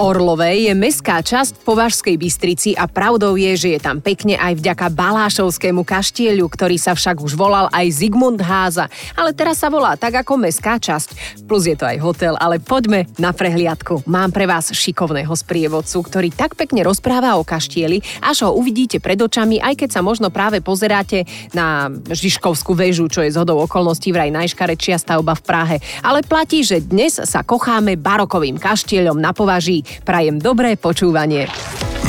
Orlové 0.00 0.64
je 0.64 0.72
mestská 0.72 1.20
časť 1.20 1.60
Považskej 1.60 2.16
Bystrici 2.16 2.72
a 2.72 2.88
pravdou 2.88 3.36
je, 3.36 3.52
že 3.52 3.68
je 3.76 3.80
tam 3.84 4.00
pekne 4.00 4.32
aj 4.32 4.56
vďaka 4.56 4.88
Balášovskému 4.96 5.84
kaštieľu, 5.84 6.48
ktorý 6.48 6.80
sa 6.80 6.96
však 6.96 7.20
už 7.20 7.36
volal 7.36 7.68
aj 7.68 8.00
Zigmund 8.00 8.40
Háza, 8.40 8.88
ale 9.12 9.36
teraz 9.36 9.60
sa 9.60 9.68
volá 9.68 10.00
tak 10.00 10.24
ako 10.24 10.40
mestská 10.40 10.80
časť. 10.80 11.44
Plus 11.44 11.68
je 11.68 11.76
to 11.76 11.84
aj 11.84 12.00
hotel, 12.00 12.32
ale 12.40 12.56
poďme 12.56 13.12
na 13.20 13.36
prehliadku. 13.36 14.08
Mám 14.08 14.32
pre 14.32 14.48
vás 14.48 14.72
šikovného 14.72 15.36
sprievodcu, 15.36 16.00
ktorý 16.00 16.32
tak 16.32 16.56
pekne 16.56 16.80
rozpráva 16.80 17.36
o 17.36 17.44
kaštieli, 17.44 18.00
až 18.24 18.48
ho 18.48 18.56
uvidíte 18.56 19.04
pred 19.04 19.20
očami, 19.20 19.60
aj 19.60 19.84
keď 19.84 19.88
sa 19.92 20.00
možno 20.00 20.32
práve 20.32 20.64
pozeráte 20.64 21.28
na 21.52 21.92
Žižkovskú 21.92 22.72
väžu, 22.72 23.04
čo 23.12 23.20
je 23.20 23.36
zhodou 23.36 23.60
okolností 23.68 24.16
vraj 24.16 24.32
najškarečia 24.32 24.96
stavba 24.96 25.36
v 25.36 25.44
Prahe. 25.44 25.76
Ale 26.00 26.24
platí, 26.24 26.64
že 26.64 26.80
dnes 26.80 27.20
sa 27.20 27.44
kocháme 27.44 28.00
barokovým 28.00 28.56
kaštieľom 28.56 29.20
na 29.20 29.36
považí 29.36 29.89
Prajem 30.02 30.40
dobré 30.40 30.74
počúvanie. 30.74 31.50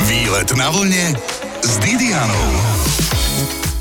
Výlet 0.08 0.50
na 0.58 0.68
vlne 0.72 1.14
s 1.62 1.72
Didianou. 1.78 2.72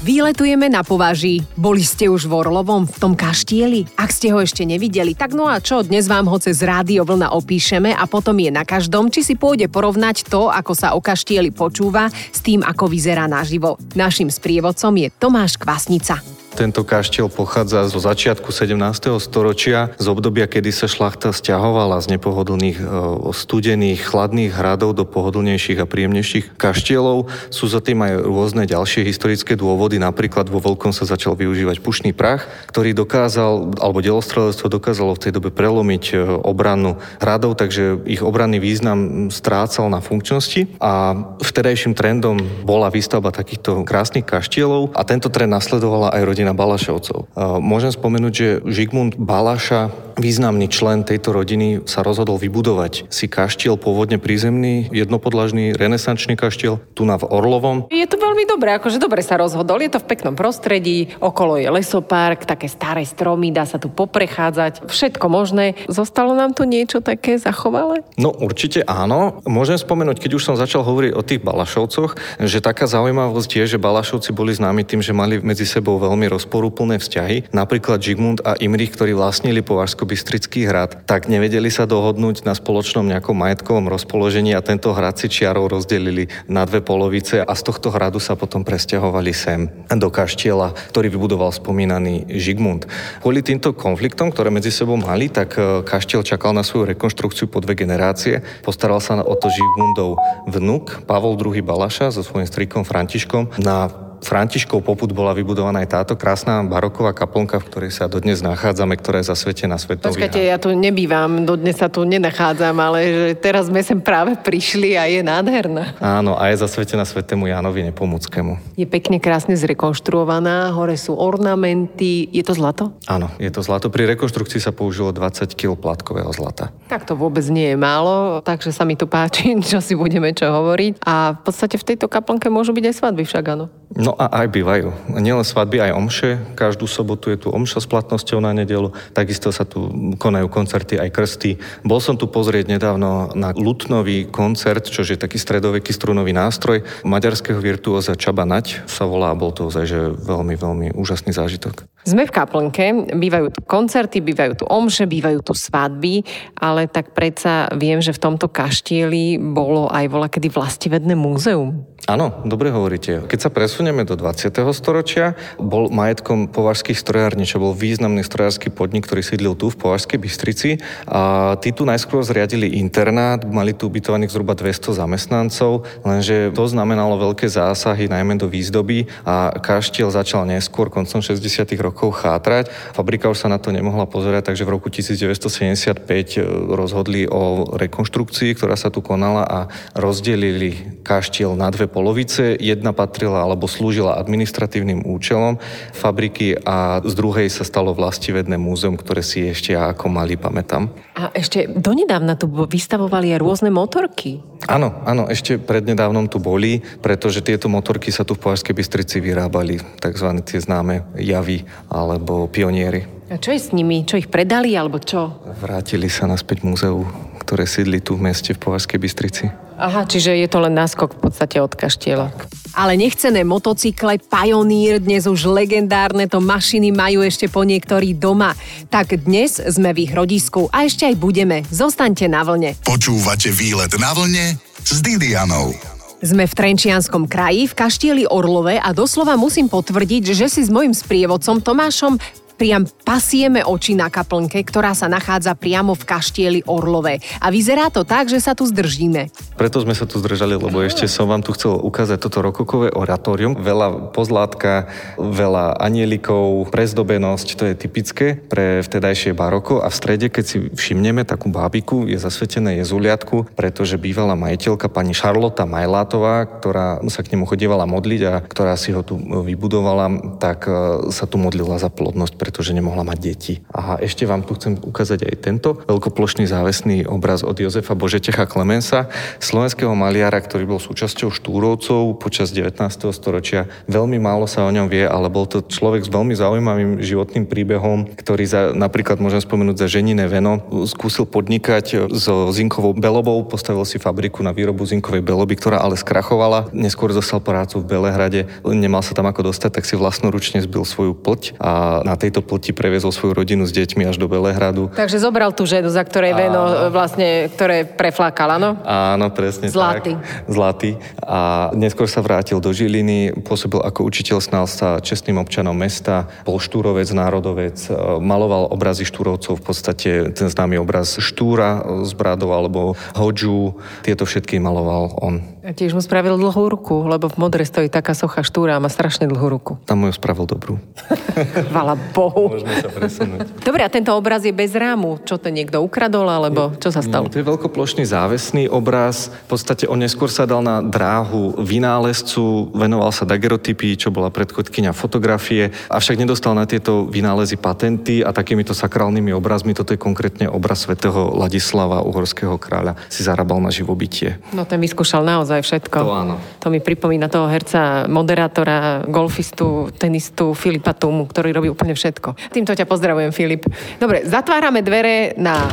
Výletujeme 0.02 0.66
na 0.66 0.82
považí. 0.82 1.46
Boli 1.54 1.86
ste 1.86 2.10
už 2.10 2.26
v 2.26 2.34
Orlovom, 2.34 2.90
v 2.90 2.98
tom 2.98 3.14
kaštieli? 3.14 3.86
Ak 4.02 4.10
ste 4.10 4.34
ho 4.34 4.42
ešte 4.42 4.66
nevideli, 4.66 5.14
tak 5.14 5.38
no 5.38 5.46
a 5.46 5.62
čo, 5.62 5.86
dnes 5.86 6.10
vám 6.10 6.26
ho 6.26 6.42
cez 6.42 6.58
rádio 6.66 7.06
vlna 7.06 7.30
opíšeme 7.38 7.94
a 7.94 8.10
potom 8.10 8.34
je 8.42 8.50
na 8.50 8.66
každom, 8.66 9.14
či 9.14 9.22
si 9.22 9.38
pôjde 9.38 9.70
porovnať 9.70 10.26
to, 10.26 10.50
ako 10.50 10.74
sa 10.74 10.98
o 10.98 11.06
kaštieli 11.06 11.54
počúva, 11.54 12.10
s 12.10 12.42
tým, 12.42 12.66
ako 12.66 12.90
vyzerá 12.90 13.30
naživo. 13.30 13.78
Našim 13.94 14.34
sprievodcom 14.34 14.98
je 14.98 15.14
Tomáš 15.22 15.62
Kvasnica. 15.62 16.41
Tento 16.52 16.84
kaštiel 16.84 17.32
pochádza 17.32 17.88
zo 17.88 18.04
začiatku 18.04 18.52
17. 18.52 18.76
storočia, 19.24 19.96
z 19.96 20.06
obdobia, 20.12 20.52
kedy 20.52 20.76
sa 20.76 20.92
šlachta 20.92 21.32
stiahovala 21.32 22.04
z 22.04 22.20
nepohodlných, 22.20 22.76
e, 22.76 22.86
studených, 23.32 24.04
chladných 24.04 24.52
hradov 24.52 25.00
do 25.00 25.08
pohodlnejších 25.08 25.80
a 25.80 25.88
príjemnejších 25.88 26.60
kaštielov. 26.60 27.32
Sú 27.48 27.72
za 27.72 27.80
tým 27.80 28.04
aj 28.04 28.28
rôzne 28.28 28.68
ďalšie 28.68 29.08
historické 29.08 29.56
dôvody. 29.56 29.96
Napríklad 29.96 30.52
vo 30.52 30.60
Veľkom 30.60 30.92
sa 30.92 31.08
začal 31.08 31.40
využívať 31.40 31.80
pušný 31.80 32.12
prach, 32.12 32.44
ktorý 32.68 32.92
dokázal, 33.00 33.80
alebo 33.80 34.04
delostrelectvo 34.04 34.68
dokázalo 34.68 35.16
v 35.16 35.24
tej 35.24 35.32
dobe 35.40 35.56
prelomiť 35.56 36.04
e, 36.12 36.16
obranu 36.44 37.00
hradov, 37.24 37.56
takže 37.56 38.04
ich 38.04 38.20
obranný 38.20 38.60
význam 38.60 39.32
strácal 39.32 39.88
na 39.88 40.04
funkčnosti 40.04 40.68
a 40.84 41.16
vtedajším 41.40 41.96
trendom 41.96 42.44
bola 42.68 42.92
výstavba 42.92 43.32
takýchto 43.32 43.88
krásnych 43.88 44.28
kaštielov 44.28 44.92
a 45.00 45.08
tento 45.08 45.32
trend 45.32 45.56
nasledovala 45.56 46.12
aj 46.12 46.22
rodina 46.28 46.41
rodina 46.42 46.58
Balašovcov. 46.58 47.38
Môžem 47.62 47.94
spomenúť, 47.94 48.34
že 48.34 48.48
Žigmund 48.66 49.14
Balaša 49.14 49.94
významný 50.22 50.70
člen 50.70 51.02
tejto 51.02 51.34
rodiny 51.34 51.84
sa 51.90 52.06
rozhodol 52.06 52.38
vybudovať 52.38 53.10
si 53.10 53.26
kaštiel 53.26 53.76
pôvodne 53.76 54.22
prízemný, 54.22 54.88
jednopodlažný, 54.94 55.74
renesančný 55.74 56.38
kaštiel, 56.38 56.78
tu 56.94 57.04
na 57.04 57.18
v 57.18 57.26
Orlovom. 57.28 57.90
Je 57.90 58.06
to 58.06 58.22
veľmi 58.22 58.46
dobré, 58.46 58.78
akože 58.78 59.02
dobre 59.02 59.26
sa 59.26 59.42
rozhodol, 59.42 59.82
je 59.82 59.92
to 59.92 60.00
v 60.00 60.10
peknom 60.14 60.38
prostredí, 60.38 61.12
okolo 61.18 61.58
je 61.58 61.68
lesopark, 61.68 62.46
také 62.46 62.70
staré 62.70 63.02
stromy, 63.04 63.50
dá 63.50 63.66
sa 63.66 63.82
tu 63.82 63.90
poprechádzať, 63.90 64.86
všetko 64.86 65.26
možné. 65.26 65.74
Zostalo 65.90 66.38
nám 66.38 66.54
tu 66.54 66.70
niečo 66.70 67.02
také 67.02 67.42
zachovalé? 67.42 68.06
No 68.22 68.30
určite 68.30 68.86
áno. 68.86 69.42
Môžem 69.50 69.82
spomenúť, 69.82 70.22
keď 70.22 70.32
už 70.38 70.46
som 70.46 70.56
začal 70.60 70.86
hovoriť 70.86 71.12
o 71.18 71.26
tých 71.26 71.42
Balašovcoch, 71.42 72.38
že 72.38 72.62
taká 72.62 72.86
zaujímavosť 72.86 73.50
je, 73.58 73.76
že 73.76 73.82
Balašovci 73.82 74.30
boli 74.36 74.54
známi 74.54 74.86
tým, 74.86 75.02
že 75.02 75.16
mali 75.16 75.42
medzi 75.42 75.66
sebou 75.66 75.98
veľmi 75.98 76.30
rozporúplné 76.30 77.02
vzťahy. 77.02 77.56
Napríklad 77.56 78.04
Žigmund 78.04 78.46
a 78.46 78.60
Imrich, 78.60 78.94
ktorí 78.94 79.16
vlastnili 79.16 79.64
Považsko 79.64 80.04
Bystrický 80.12 80.68
hrad, 80.68 81.08
tak 81.08 81.32
nevedeli 81.32 81.72
sa 81.72 81.88
dohodnúť 81.88 82.44
na 82.44 82.52
spoločnom 82.52 83.08
nejakom 83.08 83.32
majetkovom 83.32 83.88
rozpoložení 83.88 84.52
a 84.52 84.60
tento 84.60 84.92
hrad 84.92 85.16
si 85.16 85.32
čiarou 85.32 85.72
rozdelili 85.72 86.28
na 86.52 86.68
dve 86.68 86.84
polovice 86.84 87.40
a 87.40 87.54
z 87.56 87.62
tohto 87.64 87.96
hradu 87.96 88.20
sa 88.20 88.36
potom 88.36 88.68
presťahovali 88.68 89.32
sem 89.32 89.72
do 89.88 90.12
kaštiela, 90.12 90.76
ktorý 90.92 91.16
vybudoval 91.16 91.56
spomínaný 91.56 92.28
Žigmund. 92.28 92.92
Kvôli 93.24 93.40
týmto 93.40 93.72
konfliktom, 93.72 94.36
ktoré 94.36 94.52
medzi 94.52 94.68
sebou 94.68 95.00
mali, 95.00 95.32
tak 95.32 95.56
e, 95.56 95.80
kaštiel 95.88 96.28
čakal 96.28 96.52
na 96.52 96.68
svoju 96.68 96.92
rekonštrukciu 96.92 97.48
po 97.48 97.64
dve 97.64 97.80
generácie. 97.80 98.44
Postaral 98.68 99.00
sa 99.00 99.24
o 99.24 99.36
to 99.40 99.48
Žigmundov 99.48 100.20
vnuk 100.52 101.08
Pavol 101.08 101.40
II 101.40 101.64
Balaša 101.64 102.12
so 102.12 102.20
svojím 102.20 102.52
strikom 102.52 102.84
Františkom 102.84 103.64
na 103.64 104.11
Františkov 104.22 104.86
poput 104.86 105.10
bola 105.10 105.34
vybudovaná 105.34 105.82
aj 105.82 105.90
táto 105.90 106.14
krásna 106.14 106.62
baroková 106.62 107.12
kaplnka, 107.12 107.58
v 107.58 107.66
ktorej 107.68 107.92
sa 107.92 108.06
dodnes 108.06 108.46
nachádzame, 108.46 108.94
ktorá 109.02 109.26
je 109.26 109.34
zasvetená 109.34 109.82
svetový. 109.82 110.14
Počkajte, 110.14 110.40
ja 110.46 110.62
tu 110.62 110.70
nebývam, 110.78 111.42
dodnes 111.44 111.74
sa 111.74 111.90
tu 111.90 112.06
nenachádzam, 112.06 112.78
ale 112.78 113.00
že 113.10 113.28
teraz 113.42 113.68
sme 113.68 113.82
sem 113.82 113.98
práve 113.98 114.38
prišli 114.38 114.94
a 114.94 115.10
je 115.10 115.26
nádherná. 115.26 115.98
Áno, 115.98 116.38
a 116.38 116.54
je 116.54 116.62
zasvetená 116.62 117.02
svetému 117.02 117.50
Jánovi 117.50 117.82
Nepomuckému. 117.90 118.78
Je 118.78 118.86
pekne 118.86 119.18
krásne 119.18 119.58
zrekonštruovaná, 119.58 120.70
hore 120.72 120.96
sú 121.02 121.18
ornamenty. 121.18 122.30
Je 122.30 122.46
to 122.46 122.54
zlato? 122.54 122.94
Áno, 123.10 123.34
je 123.42 123.50
to 123.50 123.66
zlato. 123.66 123.90
Pri 123.90 124.06
rekonštrukcii 124.06 124.62
sa 124.62 124.70
použilo 124.70 125.10
20 125.10 125.58
kg 125.58 125.74
platkového 125.74 126.30
zlata. 126.30 126.70
Tak 126.88 127.10
to 127.10 127.18
vôbec 127.18 127.44
nie 127.50 127.74
je 127.74 127.78
málo, 127.78 128.46
takže 128.46 128.70
sa 128.70 128.86
mi 128.86 128.94
tu 128.94 129.10
páči, 129.10 129.58
čo 129.74 129.82
si 129.82 129.98
budeme 129.98 130.30
čo 130.38 130.46
hovoriť. 130.46 131.02
A 131.02 131.34
v 131.34 131.40
podstate 131.42 131.82
v 131.82 131.88
tejto 131.90 132.06
kaplnke 132.06 132.54
môžu 132.54 132.70
byť 132.78 132.86
aj 132.86 132.96
svadby 133.02 133.26
však, 133.26 133.46
áno. 133.50 133.81
No 133.92 134.16
a 134.16 134.32
aj 134.44 134.48
bývajú. 134.56 135.12
Nielen 135.20 135.44
svadby, 135.44 135.84
aj 135.84 135.92
omše. 135.92 136.30
Každú 136.56 136.88
sobotu 136.88 137.28
je 137.28 137.44
tu 137.44 137.48
omša 137.52 137.84
s 137.84 137.88
platnosťou 137.92 138.40
na 138.40 138.56
nedelu. 138.56 138.96
Takisto 139.12 139.52
sa 139.52 139.68
tu 139.68 139.92
konajú 140.16 140.48
koncerty, 140.48 140.96
aj 140.96 141.12
krsty. 141.12 141.60
Bol 141.84 142.00
som 142.00 142.16
tu 142.16 142.32
pozrieť 142.32 142.72
nedávno 142.72 143.36
na 143.36 143.52
lutnový 143.52 144.32
koncert, 144.32 144.88
čo 144.88 145.04
je 145.04 145.20
taký 145.20 145.36
stredoveký 145.36 145.92
strunový 145.92 146.32
nástroj 146.32 146.88
maďarského 147.04 147.60
virtuóza 147.60 148.16
Čaba 148.16 148.48
Nať 148.48 148.88
sa 148.88 149.04
volá. 149.04 149.36
Bol 149.36 149.52
to 149.52 149.68
ozaj, 149.68 149.84
že 149.84 150.00
veľmi, 150.16 150.56
veľmi 150.56 150.88
úžasný 150.96 151.36
zážitok. 151.36 151.84
Sme 152.02 152.26
v 152.26 152.34
kaplnke, 152.34 153.14
bývajú 153.14 153.54
tu 153.54 153.62
koncerty, 153.62 154.26
bývajú 154.26 154.64
tu 154.64 154.66
omše, 154.66 155.06
bývajú 155.06 155.46
tu 155.46 155.54
svadby, 155.54 156.26
ale 156.58 156.90
tak 156.90 157.14
predsa 157.14 157.70
viem, 157.78 158.02
že 158.02 158.10
v 158.10 158.24
tomto 158.26 158.50
kaštieli 158.50 159.38
bolo 159.38 159.86
aj 159.86 160.06
vola 160.10 160.26
kedy 160.26 160.50
vlastivedné 160.50 161.14
múzeum. 161.14 161.92
Áno, 162.10 162.42
dobre 162.50 162.74
hovoríte. 162.74 163.30
Keď 163.30 163.40
sa 163.40 163.54
presunieme 163.82 164.06
do 164.06 164.14
20. 164.14 164.54
storočia, 164.78 165.34
bol 165.58 165.90
majetkom 165.90 166.54
považských 166.54 167.02
strojární, 167.02 167.50
čo 167.50 167.58
bol 167.58 167.74
významný 167.74 168.22
strojársky 168.22 168.70
podnik, 168.70 169.10
ktorý 169.10 169.26
sídlil 169.26 169.58
tu 169.58 169.74
v 169.74 169.82
Považskej 169.82 170.22
Bystrici. 170.22 170.78
A 171.10 171.58
tí 171.58 171.74
tu 171.74 171.82
najskôr 171.82 172.22
zriadili 172.22 172.78
internát, 172.78 173.42
mali 173.42 173.74
tu 173.74 173.90
ubytovaných 173.90 174.30
zhruba 174.30 174.54
200 174.54 175.02
zamestnancov, 175.02 175.90
lenže 176.06 176.54
to 176.54 176.62
znamenalo 176.70 177.34
veľké 177.34 177.50
zásahy, 177.50 178.06
najmä 178.06 178.38
do 178.38 178.46
výzdoby 178.46 179.10
a 179.26 179.50
kaštiel 179.58 180.14
začal 180.14 180.46
neskôr, 180.46 180.94
koncom 180.94 181.18
60. 181.18 181.42
rokov 181.82 182.22
chátrať. 182.22 182.70
Fabrika 182.94 183.34
už 183.34 183.42
sa 183.42 183.50
na 183.50 183.58
to 183.58 183.74
nemohla 183.74 184.06
pozerať, 184.06 184.54
takže 184.54 184.62
v 184.62 184.78
roku 184.78 184.94
1975 184.94 186.06
e, 186.06 186.46
rozhodli 186.70 187.26
o 187.26 187.66
rekonštrukcii, 187.82 188.54
ktorá 188.62 188.78
sa 188.78 188.94
tu 188.94 189.02
konala 189.02 189.42
a 189.42 189.60
rozdelili 189.98 191.02
kaštiel 191.02 191.58
na 191.58 191.74
dve 191.74 191.90
polovice. 191.90 192.54
Jedna 192.62 192.94
patrila 192.94 193.42
alebo 193.42 193.71
slúžila 193.72 194.20
administratívnym 194.20 195.08
účelom 195.08 195.56
fabriky 195.96 196.60
a 196.60 197.00
z 197.00 197.14
druhej 197.16 197.48
sa 197.48 197.64
stalo 197.64 197.96
vlastivedné 197.96 198.60
múzeum, 198.60 199.00
ktoré 199.00 199.24
si 199.24 199.48
ešte 199.48 199.72
ja 199.72 199.96
ako 199.96 200.12
malý 200.12 200.36
pamätám. 200.36 200.92
A 201.16 201.32
ešte 201.32 201.72
donedávna 201.72 202.36
tu 202.36 202.52
vystavovali 202.52 203.32
aj 203.32 203.40
rôzne 203.40 203.72
motorky. 203.72 204.44
Áno, 204.68 205.02
áno, 205.08 205.32
ešte 205.32 205.58
prednedávnom 205.58 206.28
tu 206.28 206.38
boli, 206.38 206.84
pretože 207.00 207.40
tieto 207.42 207.72
motorky 207.72 208.12
sa 208.12 208.28
tu 208.28 208.36
v 208.36 208.44
Považskej 208.44 208.76
Bystrici 208.76 209.18
vyrábali, 209.24 209.80
tzv. 209.98 210.28
tie 210.44 210.60
známe 210.60 211.16
javy 211.18 211.66
alebo 211.88 212.46
pionieri. 212.52 213.24
A 213.32 213.40
čo 213.40 213.56
je 213.56 213.64
s 213.64 213.72
nimi? 213.72 214.04
Čo 214.04 214.20
ich 214.20 214.28
predali 214.28 214.76
alebo 214.76 215.00
čo? 215.00 215.40
Vrátili 215.64 216.12
sa 216.12 216.28
naspäť 216.28 216.68
múzeu, 216.68 217.08
ktoré 217.40 217.64
sídli 217.64 218.04
tu 218.04 218.20
v 218.20 218.28
meste 218.28 218.52
v 218.52 218.60
Považskej 218.60 219.00
Bystrici. 219.00 219.48
Aha, 219.82 220.06
čiže 220.06 220.38
je 220.38 220.46
to 220.46 220.62
len 220.62 220.78
náskok 220.78 221.18
v 221.18 221.20
podstate 221.26 221.58
od 221.58 221.74
kaštieľa. 221.74 222.30
Ale 222.78 222.94
nechcené 223.02 223.42
motocykle 223.42 224.22
Pioneer, 224.30 225.02
dnes 225.02 225.26
už 225.26 225.50
legendárne 225.50 226.30
to 226.30 226.38
mašiny 226.38 226.94
majú 226.94 227.26
ešte 227.26 227.50
po 227.50 227.66
niektorí 227.66 228.14
doma. 228.14 228.54
Tak 228.94 229.26
dnes 229.26 229.58
sme 229.58 229.90
v 229.98 230.06
ich 230.06 230.14
rodisku 230.14 230.70
a 230.70 230.86
ešte 230.86 231.10
aj 231.10 231.18
budeme. 231.18 231.66
Zostaňte 231.74 232.30
na 232.30 232.46
vlne. 232.46 232.78
Počúvate 232.86 233.50
výlet 233.50 233.90
na 233.98 234.14
vlne 234.14 234.54
s 234.86 235.02
Didianou. 235.02 235.74
Sme 236.22 236.46
v 236.46 236.54
Trenčianskom 236.54 237.26
kraji, 237.26 237.66
v 237.66 237.74
kaštieli 237.74 238.24
Orlove 238.30 238.78
a 238.78 238.94
doslova 238.94 239.34
musím 239.34 239.66
potvrdiť, 239.66 240.38
že 240.38 240.46
si 240.46 240.62
s 240.62 240.70
mojim 240.70 240.94
sprievodcom 240.94 241.66
Tomášom 241.66 242.22
priam 242.62 242.86
pasieme 242.86 243.66
oči 243.66 243.98
na 243.98 244.14
kaplnke, 244.14 244.62
ktorá 244.62 244.94
sa 244.94 245.10
nachádza 245.10 245.58
priamo 245.58 245.98
v 245.98 246.06
kaštieli 246.06 246.62
Orlové. 246.70 247.18
A 247.42 247.50
vyzerá 247.50 247.90
to 247.90 248.06
tak, 248.06 248.30
že 248.30 248.38
sa 248.38 248.54
tu 248.54 248.70
zdržíme. 248.70 249.34
Preto 249.58 249.82
sme 249.82 249.98
sa 249.98 250.06
tu 250.06 250.22
zdržali, 250.22 250.54
lebo 250.54 250.78
ešte 250.86 251.10
som 251.10 251.26
vám 251.26 251.42
tu 251.42 251.58
chcel 251.58 251.74
ukázať 251.74 252.22
toto 252.22 252.46
rokokové 252.46 252.94
oratórium. 252.94 253.58
Veľa 253.58 254.14
pozlátka, 254.14 254.94
veľa 255.18 255.82
anielikov, 255.82 256.70
prezdobenosť, 256.70 257.48
to 257.58 257.64
je 257.66 257.74
typické 257.74 258.38
pre 258.38 258.86
vtedajšie 258.86 259.34
baroko 259.34 259.82
a 259.82 259.90
v 259.90 259.98
strede, 259.98 260.30
keď 260.30 260.46
si 260.46 260.58
všimneme 260.70 261.26
takú 261.26 261.50
bábiku, 261.50 262.06
je 262.06 262.22
zasvetené 262.22 262.78
jezuliatku, 262.86 263.58
pretože 263.58 263.98
bývala 263.98 264.38
majiteľka 264.38 264.86
pani 264.86 265.18
Šarlota 265.18 265.66
Majlátová, 265.66 266.46
ktorá 266.46 267.02
sa 267.10 267.26
k 267.26 267.34
nemu 267.34 267.50
chodievala 267.50 267.90
modliť 267.90 268.22
a 268.30 268.34
ktorá 268.46 268.78
si 268.78 268.94
ho 268.94 269.02
tu 269.02 269.18
vybudovala, 269.18 270.38
tak 270.38 270.70
e, 270.70 271.10
sa 271.10 271.26
tu 271.26 271.42
modlila 271.42 271.82
za 271.82 271.90
plodnosť, 271.90 272.51
pretože 272.52 272.76
nemohla 272.76 273.08
mať 273.08 273.18
deti. 273.24 273.54
A 273.72 273.96
ešte 274.04 274.28
vám 274.28 274.44
tu 274.44 274.60
chcem 274.60 274.76
ukázať 274.76 275.24
aj 275.24 275.36
tento 275.40 275.80
veľkoplošný 275.88 276.44
závesný 276.52 277.08
obraz 277.08 277.48
od 277.48 277.56
Jozefa 277.56 277.96
Božetecha 277.96 278.44
Klemensa, 278.44 279.08
slovenského 279.40 279.96
maliara, 279.96 280.36
ktorý 280.44 280.68
bol 280.68 280.84
súčasťou 280.84 281.32
Štúrovcov 281.32 282.20
počas 282.20 282.52
19. 282.52 282.76
storočia. 283.16 283.72
Veľmi 283.88 284.20
málo 284.20 284.52
sa 284.52 284.68
o 284.68 284.72
ňom 284.76 284.92
vie, 284.92 285.08
ale 285.08 285.32
bol 285.32 285.48
to 285.48 285.64
človek 285.64 286.04
s 286.04 286.12
veľmi 286.12 286.36
zaujímavým 286.36 287.00
životným 287.00 287.48
príbehom, 287.48 288.12
ktorý 288.20 288.44
za, 288.44 288.62
napríklad 288.76 289.24
môžem 289.24 289.40
spomenúť 289.40 289.88
za 289.88 289.88
ženine 289.88 290.28
veno, 290.28 290.60
skúsil 290.84 291.24
podnikať 291.24 292.12
so 292.12 292.52
zinkovou 292.52 292.92
belobou, 292.92 293.48
postavil 293.48 293.88
si 293.88 293.96
fabriku 293.96 294.44
na 294.44 294.52
výrobu 294.52 294.84
zinkovej 294.84 295.24
beloby, 295.24 295.56
ktorá 295.56 295.80
ale 295.80 295.96
skrachovala. 295.96 296.68
Neskôr 296.76 297.16
dostal 297.16 297.40
prácu 297.40 297.80
v 297.80 297.96
Belehrade, 297.96 298.52
nemal 298.68 299.00
sa 299.00 299.16
tam 299.16 299.32
ako 299.32 299.56
dostať, 299.56 299.80
tak 299.80 299.88
si 299.88 299.96
vlastnoručne 299.96 300.60
zbil 300.60 300.84
svoju 300.84 301.16
ploť 301.16 301.56
a 301.56 302.04
na 302.04 302.20
tejto 302.20 302.41
ploti 302.44 302.76
previezol 302.76 303.14
svoju 303.14 303.38
rodinu 303.38 303.64
s 303.66 303.72
deťmi 303.74 304.06
až 304.06 304.18
do 304.18 304.28
Belehradu. 304.28 304.90
Takže 304.94 305.22
zobral 305.22 305.54
tú 305.56 305.64
ženu, 305.66 305.88
za 305.90 306.04
ktorej 306.04 306.34
veno 306.34 306.92
vlastne, 306.92 307.48
ktoré 307.54 307.86
preflákala, 307.86 308.58
no? 308.58 308.78
Áno, 308.86 309.30
presne 309.32 309.70
Zlatý. 309.70 310.18
tak. 310.18 310.50
Zlatý. 310.50 310.92
A 311.24 311.72
neskôr 311.78 312.10
sa 312.10 312.20
vrátil 312.26 312.60
do 312.60 312.70
Žiliny, 312.74 313.34
pôsobil 313.46 313.80
ako 313.80 314.06
učiteľ, 314.06 314.38
snal 314.42 314.66
sa 314.66 315.00
čestným 315.00 315.40
občanom 315.40 315.74
mesta, 315.74 316.28
bol 316.44 316.58
štúrovec, 316.60 317.08
národovec, 317.14 317.78
e, 317.88 317.94
maloval 318.20 318.70
obrazy 318.70 319.08
štúrovcov, 319.08 319.58
v 319.58 319.64
podstate 319.64 320.12
ten 320.36 320.48
známy 320.48 320.78
obraz 320.82 321.18
štúra 321.18 322.04
s 322.06 322.12
brádou 322.14 322.54
alebo 322.54 323.00
hodžu, 323.16 323.78
tieto 324.02 324.26
všetky 324.26 324.58
maloval 324.58 325.14
on. 325.22 325.42
A 325.62 325.78
tiež 325.78 325.94
mu 325.94 326.02
spravil 326.02 326.42
dlhú 326.42 326.74
ruku, 326.74 327.06
lebo 327.06 327.30
v 327.30 327.38
modre 327.38 327.62
stojí 327.62 327.86
taká 327.86 328.18
socha 328.18 328.42
štúra 328.42 328.78
a 328.78 328.82
má 328.82 328.90
strašne 328.90 329.30
dlhú 329.30 329.46
ruku. 329.46 329.78
Tam 329.86 330.02
mu 330.02 330.10
ju 330.10 330.18
spravil 330.18 330.50
dobrú. 330.50 330.82
Chvala 331.70 331.94
Bohu. 332.22 332.54
Môžeme 332.54 332.76
sa 332.78 332.90
presunúť. 332.94 333.48
Dobre, 333.66 333.82
a 333.82 333.90
tento 333.90 334.14
obraz 334.14 334.46
je 334.46 334.54
bez 334.54 334.78
rámu. 334.78 335.18
Čo 335.26 335.42
to 335.42 335.50
niekto 335.50 335.82
ukradol, 335.82 336.30
alebo 336.30 336.78
čo 336.78 336.94
sa 336.94 337.02
stalo? 337.02 337.26
No, 337.26 337.34
to 337.34 337.42
je 337.42 337.48
veľkoplošný 337.50 338.06
závesný 338.06 338.70
obraz. 338.70 339.34
V 339.50 339.58
podstate 339.58 339.90
on 339.90 339.98
neskôr 339.98 340.30
sa 340.30 340.46
dal 340.46 340.62
na 340.62 340.86
dráhu 340.86 341.58
vynálezcu, 341.58 342.70
venoval 342.78 343.10
sa 343.10 343.26
dagerotypii, 343.26 343.98
čo 343.98 344.14
bola 344.14 344.30
predchodkynia 344.30 344.94
fotografie, 344.94 345.74
avšak 345.90 346.22
nedostal 346.22 346.54
na 346.54 346.70
tieto 346.70 347.10
vynálezy 347.10 347.58
patenty 347.58 348.22
a 348.22 348.30
takýmito 348.36 348.76
sakrálnymi 348.76 349.34
obrazmi, 349.34 349.74
toto 349.74 349.96
je 349.96 350.00
konkrétne 350.00 350.52
obraz 350.52 350.86
svätého 350.86 351.34
Ladislava, 351.34 352.04
uhorského 352.04 352.60
kráľa, 352.60 353.00
si 353.08 353.24
zarábal 353.24 353.64
na 353.64 353.72
živobytie. 353.72 354.38
No 354.52 354.68
ten 354.68 354.78
vyskúšal 354.84 355.24
naozaj 355.24 355.64
všetko. 355.64 355.98
To 356.04 356.12
áno. 356.12 356.36
To 356.60 356.68
mi 356.68 356.84
pripomína 356.84 357.32
toho 357.32 357.48
herca, 357.48 358.06
moderátora, 358.12 359.08
golfistu, 359.08 359.90
tenistu 359.96 360.52
Filipa 360.52 360.92
Tumu, 360.92 361.24
ktorý 361.24 361.56
robí 361.56 361.72
úplne 361.72 361.96
všetko. 361.96 362.11
Týmto 362.52 362.76
ťa 362.76 362.84
pozdravujem, 362.90 363.32
Filip. 363.32 363.64
Dobre, 364.02 364.28
zatvárame 364.28 364.84
dvere 364.84 365.38
na 365.40 365.72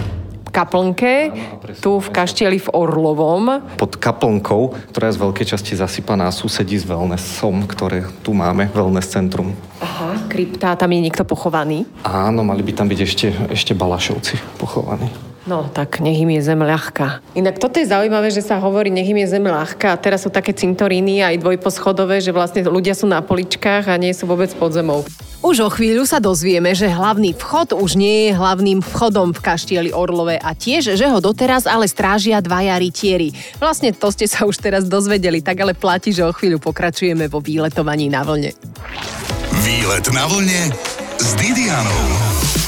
kaplnke, 0.48 1.30
tu 1.78 2.00
v 2.00 2.08
kaštieli 2.08 2.58
v 2.58 2.68
Orlovom. 2.72 3.62
Pod 3.76 4.00
kaplnkou, 4.00 4.74
ktorá 4.90 5.12
je 5.12 5.16
z 5.16 5.22
veľkej 5.22 5.46
časti 5.54 5.72
zasypaná, 5.76 6.32
susedí 6.32 6.74
s 6.80 6.88
wellnessom, 6.88 7.68
ktoré 7.68 8.08
tu 8.24 8.32
máme, 8.32 8.66
wellness 8.72 9.12
centrum. 9.12 9.52
Aha, 9.78 10.26
kryptá, 10.26 10.74
tam 10.74 10.90
je 10.90 11.04
niekto 11.04 11.22
pochovaný. 11.22 11.86
Áno, 12.02 12.42
mali 12.42 12.64
by 12.64 12.72
tam 12.74 12.88
byť 12.88 13.00
ešte, 13.04 13.28
ešte 13.52 13.72
Balašovci 13.76 14.58
pochovaní. 14.58 15.27
No, 15.48 15.64
tak 15.64 16.04
nech 16.04 16.20
im 16.20 16.28
je 16.36 16.44
zem 16.44 16.60
ľahká. 16.60 17.24
Inak 17.32 17.56
toto 17.56 17.80
je 17.80 17.88
zaujímavé, 17.88 18.28
že 18.28 18.44
sa 18.44 18.60
hovorí, 18.60 18.92
nech 18.92 19.08
im 19.08 19.24
je 19.24 19.32
zem 19.32 19.48
ľahká. 19.48 19.96
A 19.96 20.00
teraz 20.00 20.20
sú 20.20 20.28
také 20.28 20.52
cintoríny 20.52 21.24
aj 21.24 21.40
dvojposchodové, 21.40 22.20
že 22.20 22.36
vlastne 22.36 22.68
ľudia 22.68 22.92
sú 22.92 23.08
na 23.08 23.24
poličkách 23.24 23.88
a 23.88 23.96
nie 23.96 24.12
sú 24.12 24.28
vôbec 24.28 24.52
pod 24.60 24.76
zemou. 24.76 25.08
Už 25.40 25.64
o 25.64 25.72
chvíľu 25.72 26.04
sa 26.04 26.20
dozvieme, 26.20 26.76
že 26.76 26.92
hlavný 26.92 27.32
vchod 27.32 27.72
už 27.80 27.96
nie 27.96 28.28
je 28.28 28.36
hlavným 28.36 28.84
vchodom 28.84 29.32
v 29.32 29.40
kaštieli 29.40 29.90
Orlove 29.96 30.36
a 30.36 30.52
tiež, 30.52 31.00
že 31.00 31.06
ho 31.08 31.16
doteraz 31.16 31.64
ale 31.64 31.88
strážia 31.88 32.44
dvaja 32.44 32.76
rytieri. 32.76 33.32
Vlastne 33.56 33.96
to 33.96 34.12
ste 34.12 34.28
sa 34.28 34.44
už 34.44 34.60
teraz 34.60 34.84
dozvedeli, 34.84 35.40
tak 35.40 35.64
ale 35.64 35.72
platí, 35.72 36.12
že 36.12 36.28
o 36.28 36.34
chvíľu 36.36 36.60
pokračujeme 36.60 37.24
vo 37.32 37.40
výletovaní 37.40 38.12
na 38.12 38.20
vlne. 38.20 38.52
Výlet 39.64 40.04
na 40.12 40.28
vlne 40.28 40.76
s 41.16 41.32
Didianou. 41.40 42.67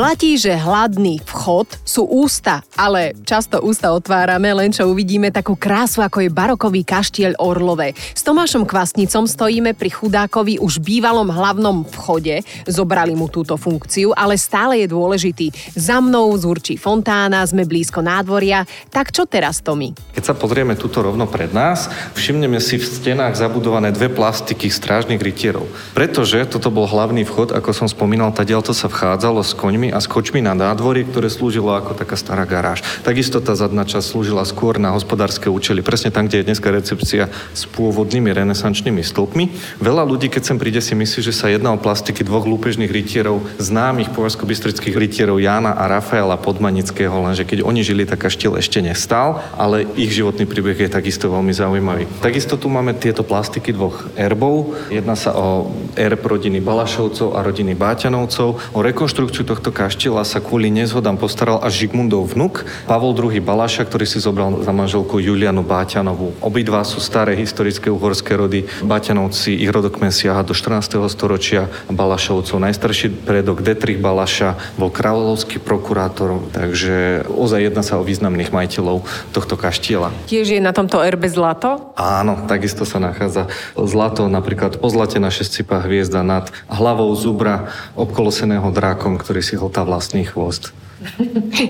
Platí, 0.00 0.40
že 0.40 0.56
hladný 0.56 1.20
vchod 1.28 1.76
sú 1.84 2.08
ústa, 2.08 2.64
ale 2.72 3.12
často 3.20 3.60
ústa 3.60 3.92
otvárame, 3.92 4.48
len 4.48 4.72
čo 4.72 4.88
uvidíme 4.88 5.28
takú 5.28 5.60
krásu, 5.60 6.00
ako 6.00 6.24
je 6.24 6.32
barokový 6.32 6.88
kaštiel 6.88 7.36
Orlové. 7.36 7.92
S 8.16 8.24
Tomášom 8.24 8.64
Kvasnicom 8.64 9.28
stojíme 9.28 9.76
pri 9.76 9.92
chudákovi 9.92 10.56
už 10.56 10.80
bývalom 10.80 11.28
hlavnom 11.28 11.84
vchode, 11.84 12.40
zobrali 12.64 13.12
mu 13.12 13.28
túto 13.28 13.60
funkciu, 13.60 14.16
ale 14.16 14.40
stále 14.40 14.80
je 14.80 14.88
dôležitý. 14.88 15.52
Za 15.76 16.00
mnou 16.00 16.32
z 16.32 16.48
Určí 16.48 16.74
fontána, 16.80 17.44
sme 17.44 17.68
blízko 17.68 18.00
nádvoria, 18.00 18.64
tak 18.88 19.12
čo 19.12 19.28
teraz, 19.28 19.60
Tomi? 19.60 19.92
Keď 20.16 20.24
sa 20.24 20.32
pozrieme 20.32 20.80
tuto 20.80 21.04
rovno 21.04 21.28
pred 21.28 21.52
nás, 21.52 21.92
všimneme 22.16 22.56
si 22.64 22.80
v 22.80 22.88
stenách 22.88 23.36
zabudované 23.36 23.92
dve 23.92 24.08
plastiky 24.08 24.72
strážnych 24.72 25.20
rytierov. 25.20 25.68
Pretože 25.92 26.48
toto 26.48 26.72
bol 26.72 26.88
hlavný 26.88 27.28
vchod, 27.28 27.52
ako 27.52 27.76
som 27.76 27.84
spomínal, 27.84 28.32
tadiaľto 28.32 28.72
sa 28.72 28.88
vchádzalo 28.88 29.44
s 29.44 29.52
koňmi 29.52 29.89
a 29.90 29.98
skočmi 30.00 30.40
na 30.40 30.56
nádvorie, 30.56 31.04
ktoré 31.04 31.28
slúžilo 31.28 31.74
ako 31.74 31.98
taká 31.98 32.16
stará 32.16 32.46
garáž. 32.48 32.82
Takisto 33.02 33.42
tá 33.42 33.52
zadná 33.58 33.84
časť 33.84 34.06
slúžila 34.06 34.46
skôr 34.48 34.80
na 34.80 34.94
hospodárske 34.94 35.50
účely, 35.50 35.84
presne 35.84 36.14
tam, 36.14 36.26
kde 36.26 36.42
je 36.42 36.48
dneska 36.48 36.70
recepcia 36.70 37.28
s 37.52 37.62
pôvodnými 37.68 38.30
renesančnými 38.30 39.02
stĺpmi. 39.04 39.44
Veľa 39.82 40.06
ľudí, 40.06 40.30
keď 40.30 40.42
sem 40.48 40.56
príde, 40.56 40.80
si 40.80 40.94
myslí, 40.94 41.20
že 41.26 41.34
sa 41.34 41.50
jedná 41.50 41.74
o 41.74 41.82
plastiky 41.82 42.22
dvoch 42.22 42.46
lúpežných 42.46 42.90
rytierov, 42.90 43.42
známych 43.58 44.14
považsko-bystrických 44.14 44.96
rytierov 44.96 45.42
Jána 45.42 45.74
a 45.74 45.90
Rafaela 45.90 46.38
Podmanického, 46.38 47.12
lenže 47.26 47.44
keď 47.44 47.66
oni 47.66 47.82
žili, 47.82 48.06
tak 48.06 48.22
kaštiel 48.22 48.54
ešte 48.60 48.78
nestál, 48.84 49.42
ale 49.58 49.88
ich 49.98 50.14
životný 50.14 50.46
príbeh 50.46 50.76
je 50.76 50.90
takisto 50.92 51.26
veľmi 51.32 51.50
zaujímavý. 51.50 52.04
Takisto 52.20 52.54
tu 52.54 52.70
máme 52.70 52.94
tieto 52.94 53.24
plastiky 53.26 53.72
dvoch 53.72 54.12
erbov. 54.14 54.76
Jedná 54.92 55.16
sa 55.16 55.32
o 55.34 55.72
erb 55.96 56.20
rodiny 56.20 56.60
Balašovcov 56.60 57.34
a 57.34 57.40
rodiny 57.40 57.72
Báťanovcov. 57.72 58.76
O 58.76 58.80
rekonštrukciu 58.84 59.48
tohto 59.48 59.69
kaštieľa 59.70 60.26
sa 60.26 60.38
kvôli 60.38 60.68
nezhodám 60.70 61.16
postaral 61.16 61.62
až 61.62 61.86
Žigmundov 61.86 62.34
vnuk, 62.34 62.68
Pavol 62.86 63.14
II 63.14 63.38
Balaša, 63.38 63.86
ktorý 63.86 64.06
si 64.06 64.18
zobral 64.18 64.62
za 64.62 64.74
manželku 64.74 65.22
Julianu 65.22 65.62
Báťanovú. 65.62 66.34
Obidva 66.42 66.82
sú 66.82 66.98
staré 66.98 67.38
historické 67.38 67.88
uhorské 67.88 68.34
rody. 68.34 68.66
Báťanovci, 68.82 69.54
ich 69.54 69.70
rodokmen 69.70 70.10
siaha 70.10 70.42
do 70.42 70.52
14. 70.52 70.98
storočia 71.06 71.70
Balašovcov. 71.86 72.58
Najstarší 72.58 73.22
predok 73.22 73.62
Detrich 73.62 74.02
Balaša 74.02 74.58
bol 74.74 74.90
kráľovský 74.90 75.62
prokurátor, 75.62 76.42
takže 76.50 77.28
ozaj 77.30 77.70
jedná 77.70 77.82
sa 77.86 78.00
o 78.00 78.06
významných 78.06 78.50
majiteľov 78.50 79.06
tohto 79.30 79.54
kaštieľa. 79.54 80.10
Tiež 80.26 80.56
je 80.56 80.60
na 80.60 80.74
tomto 80.74 80.98
erbe 81.04 81.30
zlato? 81.30 81.94
Áno, 81.94 82.48
takisto 82.48 82.82
sa 82.88 82.98
nachádza 82.98 83.46
zlato, 83.76 84.26
napríklad 84.26 84.80
pozlatená 84.80 85.30
šescipa 85.30 85.84
hviezda 85.84 86.26
nad 86.26 86.48
hlavou 86.66 87.12
zubra 87.14 87.68
obkoloseného 87.94 88.72
drákom, 88.72 89.20
ktorý 89.20 89.44
si 89.44 89.59
hltá 89.60 89.84
vlastný 89.84 90.24
chvost. 90.24 90.72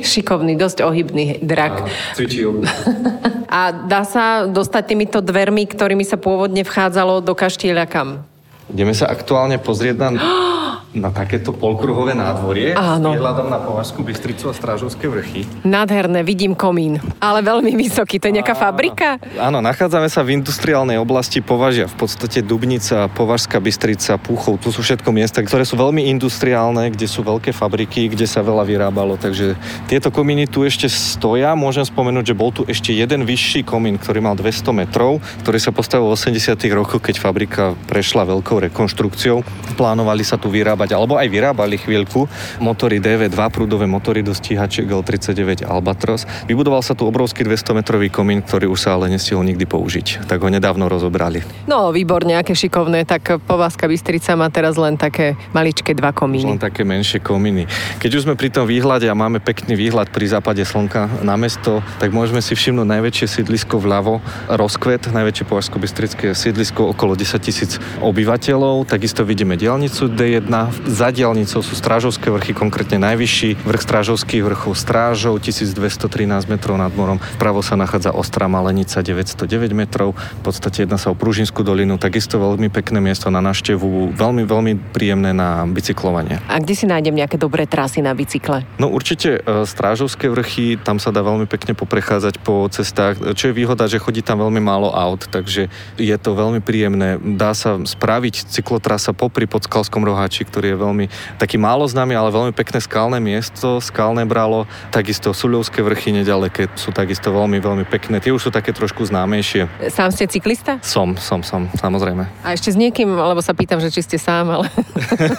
Šikovný, 0.03 0.59
dosť 0.59 0.83
ohybný 0.83 1.39
drak. 1.43 1.87
Cvičí 2.19 2.43
A 3.51 3.71
dá 3.71 4.03
sa 4.07 4.47
dostať 4.47 4.83
týmito 4.95 5.19
dvermi, 5.23 5.67
ktorými 5.67 6.07
sa 6.07 6.19
pôvodne 6.19 6.63
vchádzalo 6.63 7.23
do 7.23 7.35
kaštieľa 7.35 7.87
kam? 7.91 8.23
Ideme 8.71 8.95
sa 8.95 9.11
aktuálne 9.11 9.59
pozrieť 9.59 9.97
na, 9.99 10.09
na 10.91 11.15
takéto 11.15 11.55
polkruhové 11.55 12.19
nádvorie. 12.19 12.75
Áno. 12.75 13.15
Výhľadom 13.15 13.47
na 13.47 13.63
Považskú 13.63 14.03
Bystricu 14.03 14.51
a 14.51 14.55
Strážovské 14.55 15.07
vrchy. 15.07 15.47
Nádherné, 15.63 16.27
vidím 16.27 16.59
komín. 16.59 16.99
Ale 17.23 17.47
veľmi 17.47 17.79
vysoký, 17.79 18.19
to 18.19 18.27
je 18.27 18.43
nejaká 18.43 18.59
fabrika? 18.59 19.23
Áno, 19.39 19.63
nachádzame 19.63 20.11
sa 20.11 20.27
v 20.27 20.43
industriálnej 20.43 20.99
oblasti 20.99 21.39
Považia. 21.39 21.87
V 21.87 21.95
podstate 21.95 22.43
Dubnica, 22.43 23.07
Považská 23.07 23.63
Bystrica, 23.63 24.19
Púchov. 24.19 24.59
Tu 24.59 24.75
sú 24.75 24.83
všetko 24.83 25.15
miesta, 25.15 25.47
ktoré 25.47 25.63
sú 25.63 25.79
veľmi 25.79 26.11
industriálne, 26.11 26.91
kde 26.91 27.07
sú 27.07 27.23
veľké 27.23 27.55
fabriky, 27.55 28.11
kde 28.11 28.27
sa 28.27 28.43
veľa 28.43 28.67
vyrábalo. 28.67 29.15
Takže 29.15 29.55
tieto 29.87 30.11
komíny 30.11 30.51
tu 30.51 30.67
ešte 30.67 30.91
stoja. 30.91 31.55
Môžem 31.55 31.87
spomenúť, 31.87 32.35
že 32.35 32.39
bol 32.39 32.51
tu 32.51 32.67
ešte 32.67 32.91
jeden 32.91 33.23
vyšší 33.23 33.63
komín, 33.63 33.95
ktorý 33.95 34.27
mal 34.27 34.35
200 34.35 34.75
metrov, 34.75 35.23
ktorý 35.47 35.59
sa 35.63 35.71
postavil 35.71 36.11
v 36.11 36.19
80 36.19 36.59
rokoch, 36.75 36.99
keď 36.99 37.23
fabrika 37.23 37.79
prešla 37.87 38.27
veľkou 38.27 38.59
rekonštrukciou. 38.67 39.47
Plánovali 39.79 40.27
sa 40.27 40.35
tu 40.35 40.51
vyrábať 40.51 40.80
vyrábať, 40.81 40.97
alebo 40.97 41.21
aj 41.21 41.29
vyrábali 41.29 41.77
chvíľku 41.77 42.25
motory 42.65 43.05
DV2, 43.05 43.37
prúdové 43.53 43.85
motory 43.85 44.25
do 44.25 44.33
stíhačiek 44.33 44.89
L39 44.89 45.69
Albatros. 45.69 46.25
Vybudoval 46.49 46.81
sa 46.81 46.97
tu 46.97 47.05
obrovský 47.05 47.45
200-metrový 47.45 48.09
komín, 48.09 48.41
ktorý 48.41 48.73
už 48.73 48.89
sa 48.89 48.97
ale 48.97 49.13
nestihol 49.13 49.45
nikdy 49.45 49.69
použiť. 49.69 50.25
Tak 50.25 50.41
ho 50.41 50.49
nedávno 50.49 50.89
rozobrali. 50.89 51.45
No, 51.69 51.93
výborne, 51.93 52.41
aké 52.41 52.57
šikovné. 52.57 53.05
Tak 53.05 53.45
Povazka 53.45 53.85
Bystrica 53.85 54.33
má 54.41 54.49
teraz 54.49 54.81
len 54.81 54.97
také 54.97 55.37
maličké 55.53 55.93
dva 55.93 56.17
komíny. 56.17 56.57
Len 56.57 56.63
také 56.63 56.81
menšie 56.89 57.21
komíny. 57.21 57.69
Keď 58.01 58.11
už 58.17 58.25
sme 58.25 58.35
pri 58.41 58.49
tom 58.49 58.65
výhľade 58.65 59.05
a 59.05 59.13
máme 59.13 59.45
pekný 59.45 59.77
výhľad 59.77 60.09
pri 60.09 60.33
západe 60.33 60.65
slnka 60.65 61.21
na 61.21 61.37
mesto, 61.37 61.85
tak 62.01 62.15
môžeme 62.17 62.41
si 62.41 62.57
všimnúť 62.57 62.89
najväčšie 62.89 63.27
sídlisko 63.29 63.77
vľavo, 63.77 64.25
Rozkvet, 64.49 65.13
najväčšie 65.13 65.45
považsko-bystrické 65.45 66.33
sídlisko, 66.33 66.97
okolo 66.97 67.13
10 67.19 67.37
tisíc 67.43 67.77
obyvateľov. 68.01 68.89
Takisto 68.89 69.27
vidíme 69.27 69.59
diálnicu 69.59 70.09
D1. 70.09 70.70
Za 70.87 71.11
diálnicou 71.11 71.61
sú 71.61 71.75
strážovské 71.75 72.31
vrchy, 72.31 72.53
konkrétne 72.55 73.00
najvyšší 73.03 73.65
vrch 73.65 73.83
strážovských 73.83 74.43
vrchov 74.45 74.73
strážov, 74.77 75.41
1213 75.41 76.50
metrov 76.50 76.77
nad 76.77 76.93
morom. 76.93 77.17
Vpravo 77.41 77.65
sa 77.65 77.75
nachádza 77.81 78.12
Ostrá 78.12 78.47
Malenica, 78.47 79.00
909 79.00 79.73
metrov. 79.73 80.12
V 80.15 80.43
podstate 80.45 80.85
jedná 80.85 81.00
sa 81.00 81.11
o 81.11 81.17
Pružinskú 81.17 81.65
dolinu, 81.65 81.97
takisto 81.97 82.37
veľmi 82.37 82.69
pekné 82.69 83.00
miesto 83.00 83.33
na 83.33 83.41
návštevu, 83.41 84.12
veľmi, 84.12 84.43
veľmi 84.45 84.73
príjemné 84.93 85.33
na 85.33 85.65
bicyklovanie. 85.65 86.37
A 86.47 86.61
kde 86.61 86.75
si 86.77 86.85
nájdem 86.85 87.17
nejaké 87.17 87.41
dobré 87.41 87.65
trasy 87.65 88.05
na 88.05 88.12
bicykle? 88.12 88.69
No 88.77 88.93
určite 88.93 89.41
e, 89.41 89.65
Strážovské 89.65 90.29
vrchy, 90.29 90.77
tam 90.77 91.00
sa 91.00 91.09
dá 91.09 91.25
veľmi 91.25 91.49
pekne 91.49 91.73
poprechádzať 91.73 92.45
po 92.45 92.69
cestách, 92.69 93.17
čo 93.33 93.49
je 93.49 93.57
výhoda, 93.57 93.89
že 93.89 93.97
chodí 93.97 94.21
tam 94.21 94.45
veľmi 94.45 94.61
málo 94.61 94.93
aut, 94.93 95.25
takže 95.33 95.73
je 95.97 96.17
to 96.21 96.37
veľmi 96.37 96.61
príjemné. 96.61 97.17
Dá 97.17 97.57
sa 97.57 97.81
spraviť 97.81 98.53
cyklotrasa 98.53 99.17
popri 99.17 99.49
Podskalskom 99.49 100.05
roháči, 100.05 100.45
ktorý 100.45 100.60
je 100.64 100.76
veľmi 100.76 101.07
taký 101.40 101.57
málo 101.57 101.88
známy, 101.88 102.12
ale 102.12 102.35
veľmi 102.35 102.52
pekné 102.52 102.79
skalné 102.83 103.19
miesto, 103.23 103.81
skalné 103.81 104.26
bralo, 104.29 104.69
takisto 104.93 105.33
Suľovské 105.33 105.81
vrchy 105.81 106.12
nedaleké 106.12 106.69
sú 106.75 106.90
takisto 106.90 107.31
veľmi, 107.31 107.62
veľmi 107.62 107.85
pekné. 107.87 108.21
Tie 108.21 108.35
už 108.35 108.49
sú 108.49 108.50
také 108.50 108.75
trošku 108.75 109.07
známejšie. 109.07 109.71
Sám 109.88 110.11
ste 110.11 110.26
cyklista? 110.26 110.83
Som, 110.83 111.17
som, 111.17 111.40
som, 111.40 111.71
samozrejme. 111.79 112.26
A 112.45 112.52
ešte 112.52 112.75
s 112.75 112.76
niekým, 112.76 113.09
lebo 113.09 113.40
sa 113.40 113.57
pýtam, 113.57 113.81
že 113.81 113.88
či 113.88 114.05
ste 114.05 114.19
sám, 114.21 114.50
ale... 114.50 114.67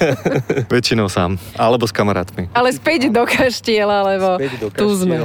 Väčšinou 0.73 1.11
sám, 1.11 1.37
alebo 1.59 1.85
s 1.85 1.93
kamarátmi. 1.93 2.47
Ale 2.55 2.71
späť 2.71 3.11
do 3.11 3.27
kaštieľa, 3.27 3.97
lebo 4.15 4.27
do 4.57 4.67
tu 4.71 4.87
sme. 4.95 5.19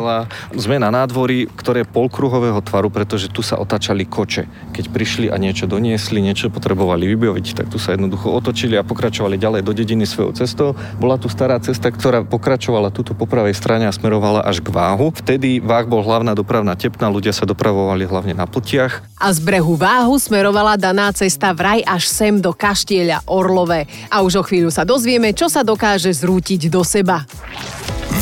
Sme 0.53 0.77
na 0.83 0.91
nádvorí, 0.91 1.47
ktoré 1.55 1.87
je 1.87 1.89
polkruhového 1.89 2.59
tvaru, 2.67 2.91
pretože 2.91 3.31
tu 3.31 3.41
sa 3.41 3.57
otáčali 3.57 4.05
koče. 4.05 4.75
Keď 4.75 4.85
prišli 4.91 5.27
a 5.31 5.39
niečo 5.39 5.71
doniesli, 5.71 6.19
niečo 6.19 6.51
potrebovali 6.51 7.07
vybaviť, 7.15 7.47
tak 7.63 7.67
tu 7.71 7.79
sa 7.79 7.95
jednoducho 7.95 8.35
otočili 8.35 8.75
a 8.75 8.83
pokračovali 8.83 9.39
ďalej 9.39 9.63
do 9.63 9.73
dediny 9.73 9.86
svojou 9.87 10.35
cestou. 10.35 10.75
Bola 10.99 11.15
tu 11.15 11.31
stará 11.31 11.63
cesta, 11.63 11.95
ktorá 11.95 12.27
pokračovala 12.27 12.91
tuto 12.91 13.15
po 13.15 13.31
pravej 13.31 13.55
strane 13.55 13.87
a 13.87 13.95
smerovala 13.95 14.43
až 14.43 14.59
k 14.59 14.75
váhu. 14.75 15.15
Vtedy 15.15 15.63
váh 15.63 15.87
bol 15.87 16.03
hlavná 16.03 16.35
dopravná 16.35 16.75
tepna, 16.75 17.07
ľudia 17.07 17.31
sa 17.31 17.47
dopravovali 17.47 18.03
hlavne 18.09 18.35
na 18.35 18.51
plutiach. 18.51 19.07
A 19.21 19.29
z 19.31 19.39
brehu 19.39 19.77
váhu 19.77 20.17
smerovala 20.19 20.75
daná 20.75 21.13
cesta 21.13 21.53
vraj 21.53 21.85
až 21.87 22.11
sem 22.11 22.41
do 22.41 22.51
kaštieľa 22.51 23.29
Orlové. 23.29 23.87
A 24.09 24.25
už 24.27 24.41
o 24.41 24.43
chvíľu 24.43 24.73
sa 24.73 24.83
dozvieme, 24.83 25.37
čo 25.37 25.47
sa 25.53 25.61
dokáže 25.61 26.11
zrútiť 26.11 26.73
do 26.73 26.81
seba. 26.81 27.29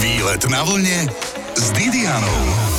Výlet 0.03 0.43
na 0.51 0.67
vlne 0.67 1.07
s 1.55 1.71
Didianou. 1.71 2.74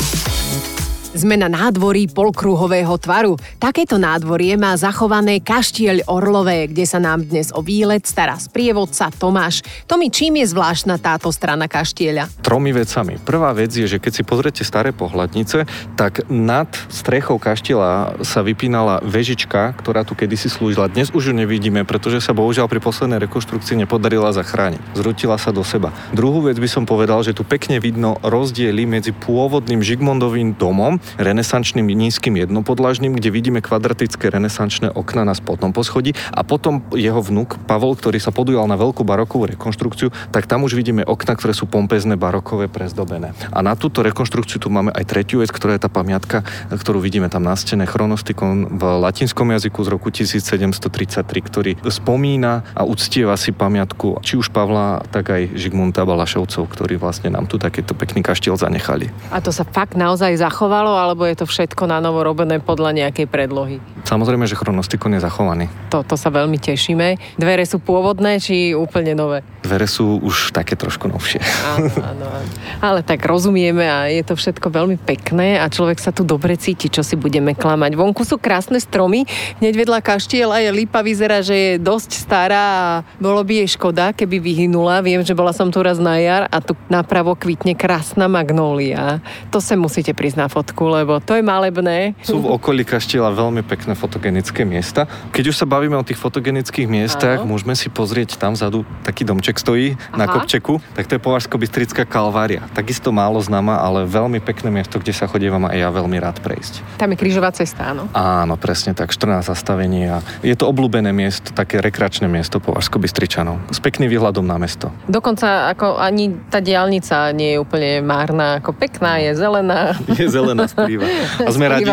Sme 1.16 1.40
na 1.40 1.48
nádvorí 1.48 2.12
polkruhového 2.12 2.92
tvaru. 3.00 3.40
Takéto 3.56 3.96
nádvorie 3.96 4.60
má 4.60 4.76
zachované 4.76 5.40
kaštieľ 5.40 6.12
Orlové, 6.12 6.68
kde 6.68 6.84
sa 6.84 7.00
nám 7.00 7.24
dnes 7.24 7.56
o 7.56 7.64
výlet 7.64 8.04
stará 8.04 8.36
sprievodca 8.36 9.08
Tomáš. 9.16 9.64
Tomi, 9.88 10.12
čím 10.12 10.44
je 10.44 10.52
zvláštna 10.52 11.00
táto 11.00 11.32
strana 11.32 11.72
kaštieľa? 11.72 12.44
Tromi 12.44 12.76
vecami. 12.76 13.16
Prvá 13.24 13.56
vec 13.56 13.72
je, 13.72 13.88
že 13.88 14.04
keď 14.04 14.12
si 14.12 14.28
pozriete 14.28 14.68
staré 14.68 14.92
pohľadnice, 14.92 15.64
tak 15.96 16.28
nad 16.28 16.68
strechou 16.92 17.40
kaštieľa 17.40 18.20
sa 18.20 18.44
vypínala 18.44 19.00
vežička, 19.00 19.72
ktorá 19.80 20.04
tu 20.04 20.20
kedysi 20.20 20.52
slúžila. 20.52 20.92
Dnes 20.92 21.16
už 21.16 21.32
ju 21.32 21.34
nevidíme, 21.34 21.88
pretože 21.88 22.20
sa 22.20 22.36
bohužiaľ 22.36 22.68
pri 22.68 22.84
poslednej 22.84 23.24
rekonštrukcii 23.24 23.88
nepodarila 23.88 24.36
zachrániť. 24.36 25.00
Zrutila 25.00 25.40
sa 25.40 25.56
do 25.56 25.64
seba. 25.64 25.96
Druhú 26.12 26.44
vec 26.52 26.60
by 26.60 26.68
som 26.68 26.84
povedal, 26.84 27.24
že 27.24 27.32
tu 27.32 27.48
pekne 27.48 27.80
vidno 27.80 28.20
rozdiely 28.20 28.84
medzi 28.84 29.16
pôvodným 29.16 29.80
Žigmondovým 29.80 30.60
domom 30.60 31.05
renesančným 31.18 31.86
nízkym 31.86 32.38
jednopodlažným, 32.40 33.16
kde 33.16 33.30
vidíme 33.32 33.60
kvadratické 33.64 34.30
renesančné 34.30 34.92
okna 34.92 35.24
na 35.26 35.34
spodnom 35.38 35.72
poschodí 35.72 36.18
a 36.34 36.42
potom 36.42 36.84
jeho 36.94 37.20
vnuk 37.20 37.58
Pavol, 37.70 37.98
ktorý 37.98 38.18
sa 38.22 38.36
podujal 38.36 38.66
na 38.66 38.80
veľkú 38.80 39.06
barokovú 39.06 39.50
rekonštrukciu, 39.56 40.10
tak 40.32 40.50
tam 40.50 40.66
už 40.66 40.76
vidíme 40.78 41.06
okna, 41.06 41.38
ktoré 41.38 41.54
sú 41.56 41.70
pompezné, 41.70 42.16
barokové, 42.20 42.68
prezdobené. 42.68 43.36
A 43.54 43.60
na 43.62 43.78
túto 43.78 44.02
rekonštrukciu 44.02 44.58
tu 44.62 44.70
máme 44.74 44.92
aj 44.94 45.06
tretiu 45.06 45.42
vec, 45.44 45.52
ktorá 45.52 45.78
je 45.78 45.86
tá 45.86 45.92
pamiatka, 45.92 46.42
ktorú 46.72 47.00
vidíme 47.00 47.30
tam 47.30 47.46
na 47.46 47.54
stene 47.54 47.86
chronostikon 47.86 48.80
v 48.80 48.84
latinskom 49.00 49.52
jazyku 49.54 49.80
z 49.86 49.90
roku 49.92 50.08
1733, 50.10 51.22
ktorý 51.46 51.72
spomína 51.86 52.66
a 52.74 52.88
uctieva 52.88 53.38
si 53.38 53.52
pamiatku 53.52 54.24
či 54.26 54.40
už 54.40 54.50
Pavla, 54.50 55.04
tak 55.12 55.30
aj 55.32 55.56
Žigmunta 55.56 56.08
Balašovcov, 56.08 56.66
ktorí 56.72 56.96
vlastne 56.98 57.30
nám 57.30 57.46
tu 57.46 57.60
takéto 57.60 57.94
pekný 57.94 58.24
kaštiel 58.24 58.56
zanechali. 58.56 59.12
A 59.30 59.44
to 59.44 59.52
sa 59.52 59.68
fakt 59.68 60.00
naozaj 60.00 60.40
zachovalo 60.40 60.95
alebo 60.96 61.28
je 61.28 61.38
to 61.38 61.46
všetko 61.46 61.86
na 61.86 62.00
novo 62.00 62.24
robené 62.26 62.58
podľa 62.64 62.96
nejakej 63.06 63.28
predlohy? 63.30 63.78
Samozrejme, 64.08 64.48
že 64.50 64.58
chronostikon 64.58 65.14
je 65.18 65.22
zachovaný. 65.22 65.66
To, 65.92 66.02
to 66.02 66.16
sa 66.16 66.32
veľmi 66.32 66.58
tešíme. 66.58 67.38
Dvere 67.38 67.66
sú 67.68 67.84
pôvodné, 67.84 68.40
či 68.40 68.72
úplne 68.72 69.14
nové? 69.14 69.44
Dvere 69.66 69.90
sú 69.90 70.22
už 70.22 70.54
také 70.54 70.78
trošku 70.78 71.10
novšie. 71.10 71.42
Áno, 71.76 71.90
áno, 71.90 72.26
áno. 72.30 72.50
Ale 72.80 73.00
tak 73.02 73.26
rozumieme 73.26 73.84
a 73.90 74.06
je 74.08 74.22
to 74.22 74.38
všetko 74.38 74.70
veľmi 74.70 75.02
pekné 75.02 75.58
a 75.58 75.66
človek 75.66 75.98
sa 75.98 76.14
tu 76.14 76.22
dobre 76.22 76.54
cíti, 76.56 76.86
čo 76.86 77.02
si 77.02 77.18
budeme 77.18 77.58
klamať. 77.58 77.98
Vonku 77.98 78.22
sú 78.22 78.38
krásne 78.38 78.78
stromy, 78.78 79.26
hneď 79.60 79.74
vedľa 79.74 80.00
kaštiela 80.06 80.62
je 80.62 80.70
lípa, 80.70 81.02
vyzerá, 81.02 81.42
že 81.42 81.56
je 81.58 81.72
dosť 81.82 82.12
stará 82.14 82.64
a 82.78 82.84
bolo 83.18 83.42
by 83.42 83.66
jej 83.66 83.70
škoda, 83.74 84.14
keby 84.14 84.38
vyhynula. 84.38 85.02
Viem, 85.02 85.26
že 85.26 85.34
bola 85.34 85.50
som 85.50 85.74
tu 85.74 85.82
raz 85.82 85.98
na 85.98 86.22
jar 86.22 86.46
a 86.54 86.62
tu 86.62 86.78
napravo 86.88 87.34
kvitne 87.34 87.74
krásna 87.74 88.30
magnólia. 88.30 89.20
To 89.50 89.58
sa 89.58 89.74
musíte 89.74 90.14
prísť 90.14 90.38
na 90.38 90.48
fotku 90.48 90.85
lebo 90.88 91.20
to 91.22 91.38
je 91.38 91.44
malebné. 91.44 92.14
Sú 92.22 92.42
v 92.42 92.52
okolí 92.54 92.86
kaštieľa 92.86 93.34
veľmi 93.34 93.62
pekné 93.66 93.94
fotogenické 93.98 94.64
miesta. 94.64 95.10
Keď 95.34 95.52
už 95.52 95.56
sa 95.58 95.66
bavíme 95.66 95.98
o 95.98 96.06
tých 96.06 96.20
fotogenických 96.22 96.88
miestach, 96.88 97.42
Áno. 97.42 97.52
môžeme 97.54 97.74
si 97.74 97.90
pozrieť 97.90 98.38
tam 98.38 98.54
vzadu, 98.54 98.88
taký 99.04 99.26
domček 99.28 99.58
stojí 99.58 99.96
Aha. 99.96 100.18
na 100.18 100.26
kopčeku, 100.30 100.80
tak 100.94 101.10
to 101.10 101.18
je 101.18 101.22
Považsko-Bystrická 101.22 102.06
kalvária. 102.06 102.66
Takisto 102.72 103.10
málo 103.10 103.42
známa, 103.42 103.82
ale 103.82 104.06
veľmi 104.08 104.40
pekné 104.42 104.70
miesto, 104.72 105.02
kde 105.02 105.14
sa 105.14 105.26
chodievam 105.26 105.66
aj 105.68 105.78
ja 105.78 105.90
veľmi 105.92 106.18
rád 106.22 106.40
prejsť. 106.40 107.02
Tam 107.02 107.12
je 107.12 107.18
krížová 107.18 107.52
cesta, 107.52 107.92
áno? 107.92 108.08
Áno, 108.16 108.56
presne 108.56 108.94
tak, 108.94 109.12
14 109.12 109.46
zastavení 109.46 110.08
a 110.10 110.20
je 110.42 110.56
to 110.56 110.70
obľúbené 110.70 111.12
miesto, 111.12 111.52
také 111.52 111.80
rekreačné 111.80 112.28
miesto 112.30 112.62
Považsko-Bystričanov 112.64 113.60
s 113.72 113.80
pekným 113.80 114.10
výhľadom 114.12 114.46
na 114.46 114.58
mesto. 114.60 114.92
Dokonca 115.10 115.72
ako 115.72 115.98
ani 116.00 116.34
tá 116.50 116.60
diálnica 116.60 117.32
nie 117.32 117.56
je 117.56 117.62
úplne 117.62 118.02
márna, 118.02 118.60
ako 118.60 118.76
pekná, 118.76 119.18
je 119.22 119.32
zelená. 119.38 119.98
Je 120.16 120.28
zelená, 120.32 120.66
skrýva. 120.76 121.08
A 121.48 121.50
sme 121.50 121.66
radi, 121.72 121.88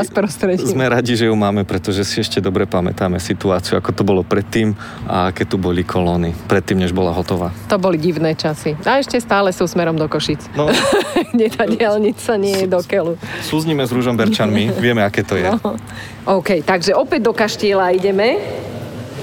sme 0.58 0.86
radi, 0.90 1.12
že 1.14 1.30
ju 1.30 1.34
máme, 1.38 1.62
pretože 1.62 2.02
si 2.02 2.18
ešte 2.18 2.42
dobre 2.42 2.66
pamätáme 2.66 3.22
situáciu, 3.22 3.78
ako 3.78 3.90
to 3.94 4.02
bolo 4.02 4.22
predtým 4.26 4.74
a 5.06 5.30
aké 5.30 5.46
tu 5.46 5.56
boli 5.56 5.86
kolóny, 5.86 6.34
predtým, 6.50 6.82
než 6.82 6.90
bola 6.90 7.14
hotová. 7.14 7.54
To 7.70 7.78
boli 7.78 7.96
divné 7.96 8.34
časy. 8.34 8.74
A 8.82 8.98
ešte 8.98 9.22
stále 9.22 9.54
sú 9.54 9.64
smerom 9.70 9.94
do 9.94 10.10
Košic. 10.10 10.52
No. 10.58 10.66
Kde 11.32 11.46
tá 11.48 11.64
diálnica 11.64 12.34
nie 12.36 12.54
je 12.64 12.66
do 12.66 12.82
keľu. 12.82 13.14
Súznime 13.46 13.86
s 13.86 13.94
Berčanmi, 13.94 14.74
vieme, 14.82 15.06
aké 15.06 15.22
to 15.22 15.38
je. 15.38 15.46
No. 15.46 15.78
OK, 16.26 16.66
takže 16.66 16.92
opäť 16.98 17.20
do 17.22 17.32
Kaštieľa 17.32 17.94
ideme. 17.94 18.38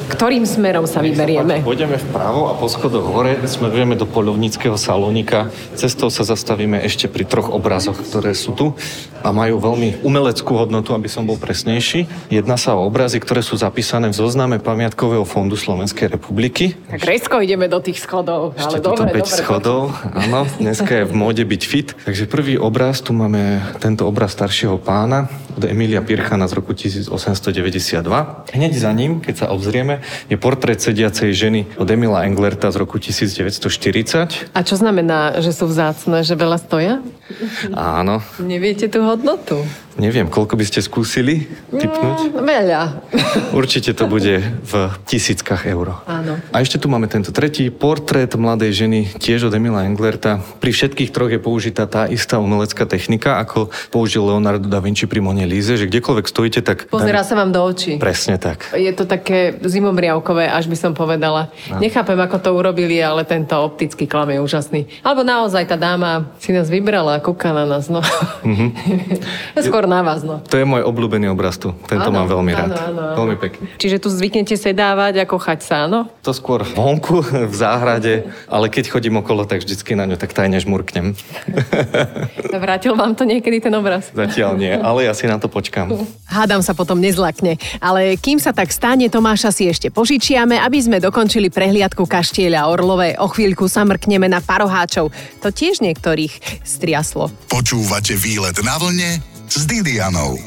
Ktorým 0.09 0.41
smerom 0.41 0.89
sa 0.89 1.05
vyberieme? 1.05 1.61
Pôjdeme 1.61 2.01
vpravo 2.09 2.49
a 2.49 2.57
po 2.57 2.65
schodoch 2.65 3.05
hore 3.05 3.37
smerujeme 3.45 3.93
do 3.93 4.09
polovníckého 4.09 4.73
salónika. 4.73 5.53
Cestou 5.77 6.09
sa 6.09 6.25
zastavíme 6.25 6.81
ešte 6.81 7.05
pri 7.05 7.29
troch 7.29 7.53
obrazoch, 7.53 8.01
ktoré 8.01 8.33
sú 8.33 8.57
tu 8.57 8.73
a 9.21 9.29
majú 9.29 9.61
veľmi 9.61 10.01
umeleckú 10.01 10.57
hodnotu, 10.57 10.97
aby 10.97 11.05
som 11.05 11.29
bol 11.29 11.37
presnejší. 11.37 12.09
Jedná 12.33 12.57
sa 12.57 12.73
o 12.73 12.89
obrazy, 12.89 13.21
ktoré 13.21 13.45
sú 13.45 13.53
zapísané 13.61 14.09
v 14.09 14.17
zozname 14.17 14.57
Pamiatkového 14.57 15.29
fondu 15.29 15.53
Slovenskej 15.53 16.09
republiky. 16.09 16.73
Tak 16.89 17.05
rezko 17.05 17.45
ideme 17.45 17.69
do 17.69 17.77
tých 17.77 18.01
schodov. 18.01 18.57
Ešte 18.57 18.81
ale 18.81 18.85
dobre, 18.89 19.07
5 19.13 19.21
dobre, 19.21 19.37
schodov. 19.45 19.81
Áno, 20.09 20.49
dneska 20.57 20.91
je 20.99 21.05
v 21.05 21.13
móde 21.13 21.43
byť 21.45 21.61
fit. 21.69 21.93
Takže 21.93 22.25
prvý 22.25 22.57
obraz, 22.57 23.05
tu 23.05 23.13
máme 23.13 23.61
tento 23.77 24.09
obraz 24.09 24.33
staršieho 24.33 24.81
pána 24.81 25.29
od 25.59 25.67
Emilia 25.67 25.99
Pirchana 25.99 26.47
z 26.47 26.55
roku 26.55 26.71
1892. 26.71 27.99
Hneď 28.55 28.73
za 28.79 28.91
ním, 28.95 29.19
keď 29.19 29.35
sa 29.43 29.45
obzrieme, 29.51 29.99
je 30.31 30.39
portrét 30.39 30.79
sediacej 30.79 31.35
ženy 31.35 31.75
od 31.75 31.83
Emila 31.91 32.23
Englerta 32.23 32.71
z 32.71 32.79
roku 32.79 32.95
1940. 32.95 34.55
A 34.55 34.59
čo 34.63 34.79
znamená, 34.79 35.35
že 35.43 35.51
sú 35.51 35.67
vzácne, 35.67 36.23
že 36.23 36.39
veľa 36.39 36.63
stoja? 36.63 37.03
Áno. 37.75 38.23
Neviete 38.39 38.87
tú 38.87 39.03
hodnotu? 39.03 39.67
Neviem, 39.99 40.31
koľko 40.31 40.55
by 40.55 40.65
ste 40.65 40.79
skúsili 40.79 41.45
typnúť? 41.67 42.31
Mm, 42.31 42.47
veľa. 42.47 42.81
Určite 43.51 43.91
to 43.91 44.07
bude 44.07 44.39
v 44.41 44.73
tisíckach 45.03 45.67
eur. 45.67 45.99
Áno. 46.07 46.39
A 46.55 46.63
ešte 46.63 46.79
tu 46.79 46.87
máme 46.87 47.11
tento 47.11 47.35
tretí 47.35 47.67
portrét 47.67 48.31
mladej 48.39 48.87
ženy, 48.87 49.19
tiež 49.19 49.51
od 49.51 49.53
Emila 49.53 49.83
Englerta. 49.83 50.39
Pri 50.63 50.71
všetkých 50.71 51.11
troch 51.11 51.27
je 51.27 51.43
použitá 51.43 51.83
tá 51.83 52.07
istá 52.07 52.39
umelecká 52.39 52.87
technika, 52.87 53.43
ako 53.43 53.67
použil 53.91 54.23
Leonardo 54.23 54.71
da 54.71 54.79
Vinci 54.79 55.03
pri 55.03 55.19
Mone 55.19 55.43
Líze, 55.43 55.75
že 55.75 55.91
kdekoľvek 55.91 56.25
stojíte, 56.31 56.63
tak... 56.63 56.87
Pozerá 56.87 57.27
sa 57.27 57.35
vám 57.35 57.51
do 57.51 57.59
očí. 57.59 57.99
Presne 57.99 58.39
tak. 58.39 58.71
Je 58.71 58.91
to 58.95 59.03
také 59.03 59.59
zimomriavkové, 59.59 60.47
až 60.47 60.71
by 60.71 60.77
som 60.79 60.91
povedala. 60.95 61.51
No. 61.67 61.83
Nechápem, 61.83 62.15
ako 62.15 62.37
to 62.39 62.49
urobili, 62.55 63.03
ale 63.03 63.27
tento 63.27 63.59
optický 63.59 64.07
klam 64.07 64.31
je 64.31 64.39
úžasný. 64.39 64.87
Alebo 65.03 65.27
naozaj 65.27 65.67
tá 65.67 65.75
dáma 65.75 66.31
si 66.39 66.55
nás 66.55 66.71
vybrala 66.71 67.19
a 67.19 67.23
kúka 67.23 67.51
na 67.51 67.67
nás. 67.67 67.91
No. 67.91 67.99
Mm-hmm. 68.45 68.69
Skôr 69.67 69.88
na 69.89 70.05
vás, 70.05 70.21
no. 70.21 70.45
To 70.45 70.55
je 70.55 70.65
môj 70.69 70.85
obľúbený 70.85 71.33
obraz 71.33 71.57
tu. 71.57 71.73
Tento 71.89 72.13
ano, 72.13 72.21
mám 72.21 72.27
veľmi 72.29 72.51
rád. 72.53 72.69
Áno, 72.69 72.77
áno, 72.77 73.01
áno. 73.01 73.15
Veľmi 73.25 73.35
pekný. 73.41 73.65
Čiže 73.81 73.97
tu 73.97 74.13
zvyknete 74.13 74.53
sedávať 74.53 75.25
ako 75.25 75.41
chať 75.41 75.59
sa, 75.65 75.75
áno? 75.89 76.05
To 76.21 76.29
skôr 76.29 76.61
vonku, 76.61 77.25
v 77.25 77.55
záhrade, 77.57 78.29
ale 78.45 78.69
keď 78.69 78.93
chodím 78.93 79.17
okolo, 79.19 79.49
tak 79.49 79.65
vždycky 79.65 79.97
na 79.97 80.05
ňu 80.05 80.21
tak 80.21 80.37
tajne 80.37 80.61
žmurknem. 80.61 81.17
Vrátil 82.53 82.93
vám 82.93 83.17
to 83.17 83.25
niekedy 83.25 83.57
ten 83.57 83.73
obraz? 83.73 84.13
Zatiaľ 84.13 84.61
nie, 84.61 84.71
ale 84.71 85.09
ja 85.09 85.13
si 85.17 85.25
na 85.25 85.41
to 85.41 85.49
počkám. 85.49 85.89
Hádam 86.29 86.61
sa 86.61 86.77
potom 86.77 87.01
nezlakne. 87.01 87.57
Ale 87.81 88.13
kým 88.21 88.37
sa 88.37 88.53
tak 88.53 88.69
stane, 88.69 89.09
Tomáša 89.09 89.49
si 89.49 89.65
ešte 89.65 89.89
požičiame, 89.89 90.61
aby 90.61 90.77
sme 90.77 91.01
dokončili 91.01 91.49
prehliadku 91.49 92.05
kaštieľa 92.05 92.69
Orlové. 92.69 93.17
O 93.17 93.25
chvíľku 93.25 93.65
sa 93.65 93.81
mrkneme 93.87 94.29
na 94.29 94.43
paroháčov. 94.43 95.09
To 95.41 95.47
tiež 95.49 95.81
niektorých 95.81 96.61
striaslo. 96.61 97.33
Počúvate 97.49 98.13
výlet 98.13 98.59
na 98.61 98.75
vlne 98.77 99.38
s 99.49 99.65
Didianou. 99.65 100.37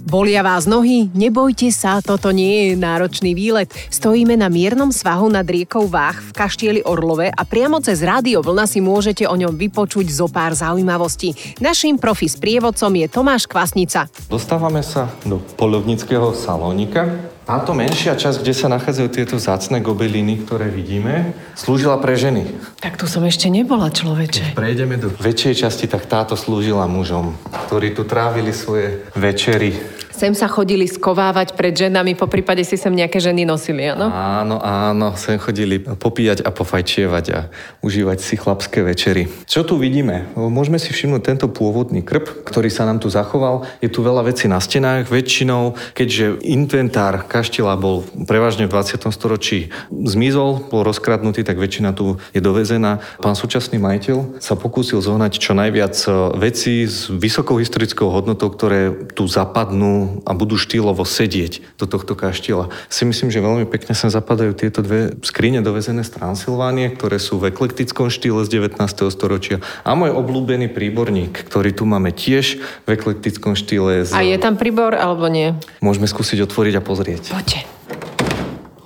Bolia 0.00 0.40
vás 0.40 0.64
nohy? 0.64 1.12
Nebojte 1.12 1.68
sa, 1.68 2.00
toto 2.00 2.32
nie 2.32 2.72
je 2.72 2.80
náročný 2.80 3.36
výlet. 3.36 3.68
Stojíme 3.92 4.32
na 4.32 4.48
miernom 4.48 4.88
svahu 4.88 5.28
nad 5.28 5.44
riekou 5.44 5.84
Váh 5.84 6.16
v 6.16 6.32
kaštieli 6.32 6.80
Orlove 6.88 7.28
a 7.28 7.42
priamo 7.44 7.84
cez 7.84 8.00
rádio 8.00 8.40
Vlna 8.40 8.64
si 8.64 8.80
môžete 8.80 9.28
o 9.28 9.36
ňom 9.36 9.54
vypočuť 9.54 10.08
zo 10.08 10.26
pár 10.32 10.56
zaujímavostí. 10.56 11.60
Naším 11.60 12.00
profi 12.00 12.32
sprievodcom 12.32 12.90
je 12.96 13.06
Tomáš 13.12 13.44
Kvasnica. 13.44 14.08
Dostávame 14.32 14.80
sa 14.80 15.12
do 15.28 15.36
polovnického 15.60 16.32
salónika. 16.32 17.36
Táto 17.50 17.74
menšia 17.74 18.14
časť, 18.14 18.46
kde 18.46 18.54
sa 18.54 18.70
nachádzajú 18.70 19.08
tieto 19.10 19.34
zácne 19.34 19.82
gobeliny, 19.82 20.46
ktoré 20.46 20.70
vidíme, 20.70 21.34
slúžila 21.58 21.98
pre 21.98 22.14
ženy. 22.14 22.46
Tak 22.78 22.94
tu 22.94 23.10
som 23.10 23.26
ešte 23.26 23.50
nebola, 23.50 23.90
človeče. 23.90 24.54
Keď 24.54 24.54
prejdeme 24.54 24.94
do 24.94 25.10
väčšej 25.10 25.66
časti, 25.66 25.90
tak 25.90 26.06
táto 26.06 26.38
slúžila 26.38 26.86
mužom, 26.86 27.34
ktorí 27.66 27.90
tu 27.90 28.06
trávili 28.06 28.54
svoje 28.54 29.02
večery 29.18 29.74
Sem 30.20 30.36
sa 30.36 30.52
chodili 30.52 30.84
skovávať 30.84 31.56
pred 31.56 31.72
ženami, 31.72 32.12
po 32.12 32.28
prípade 32.28 32.60
si 32.60 32.76
sem 32.76 32.92
nejaké 32.92 33.16
ženy 33.16 33.48
nosili, 33.48 33.88
áno? 33.88 34.12
Áno, 34.12 34.60
áno, 34.60 35.16
sem 35.16 35.40
chodili 35.40 35.80
popíjať 35.80 36.44
a 36.44 36.52
pofajčievať 36.52 37.24
a 37.32 37.48
užívať 37.80 38.20
si 38.20 38.36
chlapské 38.36 38.84
večery. 38.84 39.32
Čo 39.48 39.64
tu 39.64 39.80
vidíme? 39.80 40.28
Môžeme 40.36 40.76
si 40.76 40.92
všimnúť 40.92 41.24
tento 41.24 41.48
pôvodný 41.48 42.04
krb, 42.04 42.44
ktorý 42.44 42.68
sa 42.68 42.84
nám 42.84 43.00
tu 43.00 43.08
zachoval. 43.08 43.64
Je 43.80 43.88
tu 43.88 44.04
veľa 44.04 44.28
vecí 44.28 44.44
na 44.44 44.60
stenách, 44.60 45.08
väčšinou, 45.08 45.80
keďže 45.96 46.44
inventár 46.44 47.24
kaštila 47.24 47.80
bol 47.80 48.04
prevažne 48.28 48.68
v 48.68 48.76
20. 48.76 49.00
storočí 49.16 49.72
zmizol, 49.88 50.68
bol 50.68 50.84
rozkradnutý, 50.84 51.48
tak 51.48 51.56
väčšina 51.56 51.96
tu 51.96 52.20
je 52.36 52.44
dovezená. 52.44 53.00
Pán 53.24 53.32
súčasný 53.32 53.80
majiteľ 53.80 54.36
sa 54.36 54.52
pokúsil 54.52 55.00
zohnať 55.00 55.40
čo 55.40 55.56
najviac 55.56 55.96
vecí 56.36 56.84
s 56.84 57.08
vysokou 57.08 57.56
historickou 57.56 58.12
hodnotou, 58.12 58.52
ktoré 58.52 59.08
tu 59.16 59.24
zapadnú 59.24 60.09
a 60.26 60.34
budú 60.34 60.58
štýlovo 60.58 61.06
sedieť 61.06 61.62
do 61.78 61.86
tohto 61.86 62.18
kaštieľa. 62.18 62.72
Si 62.90 63.06
myslím, 63.06 63.30
že 63.30 63.44
veľmi 63.44 63.66
pekne 63.70 63.94
sa 63.94 64.10
zapadajú 64.10 64.52
tieto 64.54 64.82
dve 64.82 65.14
skrine 65.22 65.62
dovezené 65.62 66.02
z 66.02 66.18
Transylvánie, 66.18 66.92
ktoré 66.94 67.22
sú 67.22 67.38
v 67.38 67.54
eklektickom 67.54 68.10
štýle 68.10 68.42
z 68.44 68.48
19. 68.60 68.80
storočia. 69.10 69.62
A 69.86 69.94
môj 69.94 70.12
obľúbený 70.14 70.70
príborník, 70.70 71.46
ktorý 71.46 71.70
tu 71.70 71.86
máme 71.86 72.10
tiež 72.10 72.60
v 72.84 72.88
eklektickom 72.94 73.54
štýle. 73.54 74.04
Z... 74.04 74.16
A 74.16 74.26
je 74.26 74.36
tam 74.36 74.58
príbor 74.58 74.98
alebo 74.98 75.30
nie? 75.30 75.56
Môžeme 75.78 76.10
skúsiť 76.10 76.44
otvoriť 76.44 76.74
a 76.78 76.82
pozrieť. 76.82 77.22
Poďte. 77.32 77.60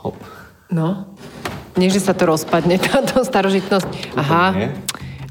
Hop. 0.04 0.16
No. 0.68 1.08
Nie, 1.74 1.90
že 1.90 1.98
sa 1.98 2.14
to 2.14 2.30
rozpadne, 2.30 2.78
táto 2.92 3.26
starožitnosť. 3.26 4.14
Aha. 4.14 4.70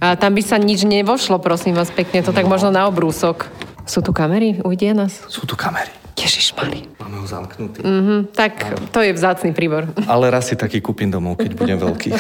A 0.04 0.20
tam 0.20 0.36
by 0.36 0.44
sa 0.44 0.60
nič 0.60 0.84
nevošlo, 0.84 1.40
prosím 1.40 1.80
vás 1.80 1.88
pekne. 1.88 2.20
To 2.28 2.36
tak 2.36 2.44
možno 2.44 2.76
na 2.76 2.92
obrúsok. 2.92 3.48
Sú 3.84 4.00
tu 4.00 4.16
kamery? 4.16 4.64
Ujde 4.64 4.96
nás? 4.96 5.28
Sú 5.28 5.44
tu 5.44 5.60
kamery. 5.60 6.03
Ježišmari. 6.24 6.88
Máme 7.04 7.20
ho 7.20 7.28
zamknutý. 7.28 7.84
Mm-hmm, 7.84 8.20
tak 8.32 8.54
Áno. 8.64 8.88
to 8.96 9.04
je 9.04 9.12
vzácný 9.12 9.52
príbor. 9.52 9.92
Ale 10.08 10.32
raz 10.32 10.48
si 10.48 10.56
taký 10.56 10.80
kúpim 10.80 11.12
domov, 11.12 11.36
keď 11.36 11.52
budem 11.60 11.76
veľký. 11.76 12.16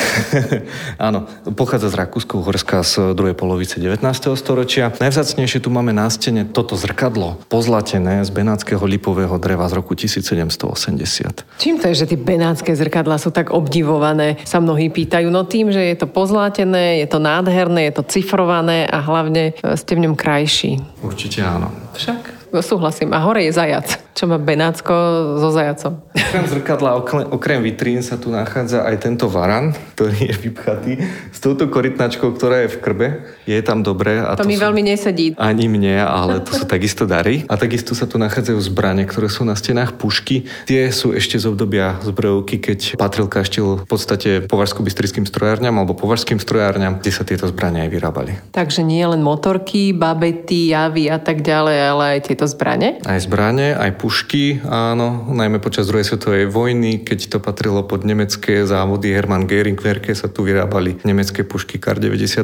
Áno, 1.07 1.23
pochádza 1.55 1.87
z 1.87 1.95
Rakúsko-Horska 2.03 2.83
z 2.83 3.15
druhej 3.15 3.31
polovice 3.31 3.79
19. 3.79 4.03
storočia. 4.35 4.91
Najvzácnejšie 4.99 5.63
tu 5.63 5.71
máme 5.71 5.95
na 5.95 6.11
stene 6.11 6.43
toto 6.43 6.75
zrkadlo, 6.75 7.39
pozlatené 7.47 8.19
z 8.27 8.29
benátskeho 8.35 8.83
lipového 8.83 9.39
dreva 9.39 9.71
z 9.71 9.79
roku 9.79 9.95
1780. 9.95 11.63
Čím 11.63 11.79
to 11.79 11.87
je, 11.87 12.03
že 12.03 12.09
tie 12.11 12.19
benátske 12.19 12.75
zrkadla 12.75 13.15
sú 13.15 13.31
tak 13.31 13.55
obdivované, 13.55 14.35
sa 14.43 14.59
mnohí 14.59 14.91
pýtajú. 14.91 15.31
No 15.31 15.47
tým, 15.47 15.71
že 15.71 15.79
je 15.79 15.95
to 15.95 16.11
pozlatené, 16.11 16.99
je 16.99 17.07
to 17.07 17.23
nádherné, 17.23 17.87
je 17.87 17.93
to 17.95 18.03
cifrované 18.03 18.83
a 18.83 18.99
hlavne 18.99 19.55
ste 19.79 19.95
v 19.95 20.03
ňom 20.11 20.19
krajší. 20.19 20.83
Určite 20.99 21.39
áno. 21.39 21.71
Však 21.95 22.42
súhlasím. 22.61 23.13
A 23.13 23.17
hore 23.17 23.43
je 23.43 23.51
zajac, 23.53 23.99
čo 24.13 24.29
má 24.29 24.37
Benátsko 24.37 24.93
so 25.41 25.49
zajacom. 25.49 26.05
Okrem 26.13 26.45
zrkadla, 26.45 26.89
okrem 27.33 27.59
vitrín 27.65 28.05
sa 28.05 28.17
tu 28.17 28.29
nachádza 28.29 28.85
aj 28.85 28.95
tento 29.01 29.25
varan, 29.25 29.73
ktorý 29.97 30.29
je 30.29 30.35
vypchatý 30.49 30.93
s 31.33 31.37
touto 31.41 31.65
korytnačkou, 31.65 32.29
ktorá 32.37 32.65
je 32.65 32.69
v 32.73 32.77
krbe. 32.77 33.07
Je 33.49 33.57
tam 33.65 33.81
dobré. 33.81 34.21
A 34.21 34.37
to, 34.37 34.45
to 34.45 34.49
mi 34.49 34.57
sú... 34.57 34.65
veľmi 34.69 34.81
nesedí. 34.85 35.33
Ani 35.41 35.65
mne, 35.65 36.05
ale 36.05 36.45
to 36.45 36.53
sú 36.53 36.65
takisto 36.73 37.09
dary. 37.09 37.45
A 37.49 37.57
takisto 37.57 37.97
sa 37.97 38.05
tu 38.05 38.21
nachádzajú 38.21 38.59
zbrane, 38.61 39.09
ktoré 39.09 39.29
sú 39.29 39.41
na 39.45 39.57
stenách 39.57 39.97
pušky. 39.97 40.45
Tie 40.69 40.93
sú 40.93 41.13
ešte 41.17 41.41
z 41.41 41.49
obdobia 41.49 41.97
zbrojovky, 42.05 42.61
keď 42.61 42.79
patril 43.01 43.25
kaštiel 43.25 43.81
v 43.81 43.87
podstate 43.89 44.45
považsko-bystrickým 44.45 45.25
strojárňam 45.25 45.81
alebo 45.81 45.97
považským 45.97 46.37
strojárňam, 46.37 47.01
kde 47.01 47.11
sa 47.13 47.25
tieto 47.25 47.49
zbrane 47.49 47.85
aj 47.85 47.89
vyrábali. 47.89 48.37
Takže 48.53 48.85
nie 48.85 49.01
len 49.01 49.25
motorky, 49.25 49.89
babety, 49.89 50.69
javy 50.69 51.09
a 51.09 51.17
tak 51.17 51.41
ďalej, 51.41 51.77
ale 51.81 52.03
aj 52.17 52.19
tieto 52.29 52.45
zbrane? 52.45 53.01
Aj 53.01 53.17
zbrane, 53.17 53.73
aj 53.73 54.02
pušky, 54.03 54.59
áno, 54.67 55.31
najmä 55.31 55.63
počas 55.63 55.87
druhej 55.87 56.03
svetovej 56.03 56.51
vojny, 56.51 57.07
keď 57.07 57.31
to 57.31 57.37
patrilo 57.39 57.87
pod 57.87 58.03
nemecké 58.03 58.67
závody 58.67 59.15
Hermann 59.15 59.47
Göring 59.47 59.79
Werke 59.79 60.11
sa 60.11 60.27
tu 60.27 60.43
vyrábali 60.43 60.99
nemecké 61.07 61.47
pušky 61.47 61.79
Kar 61.79 62.03
98 62.03 62.43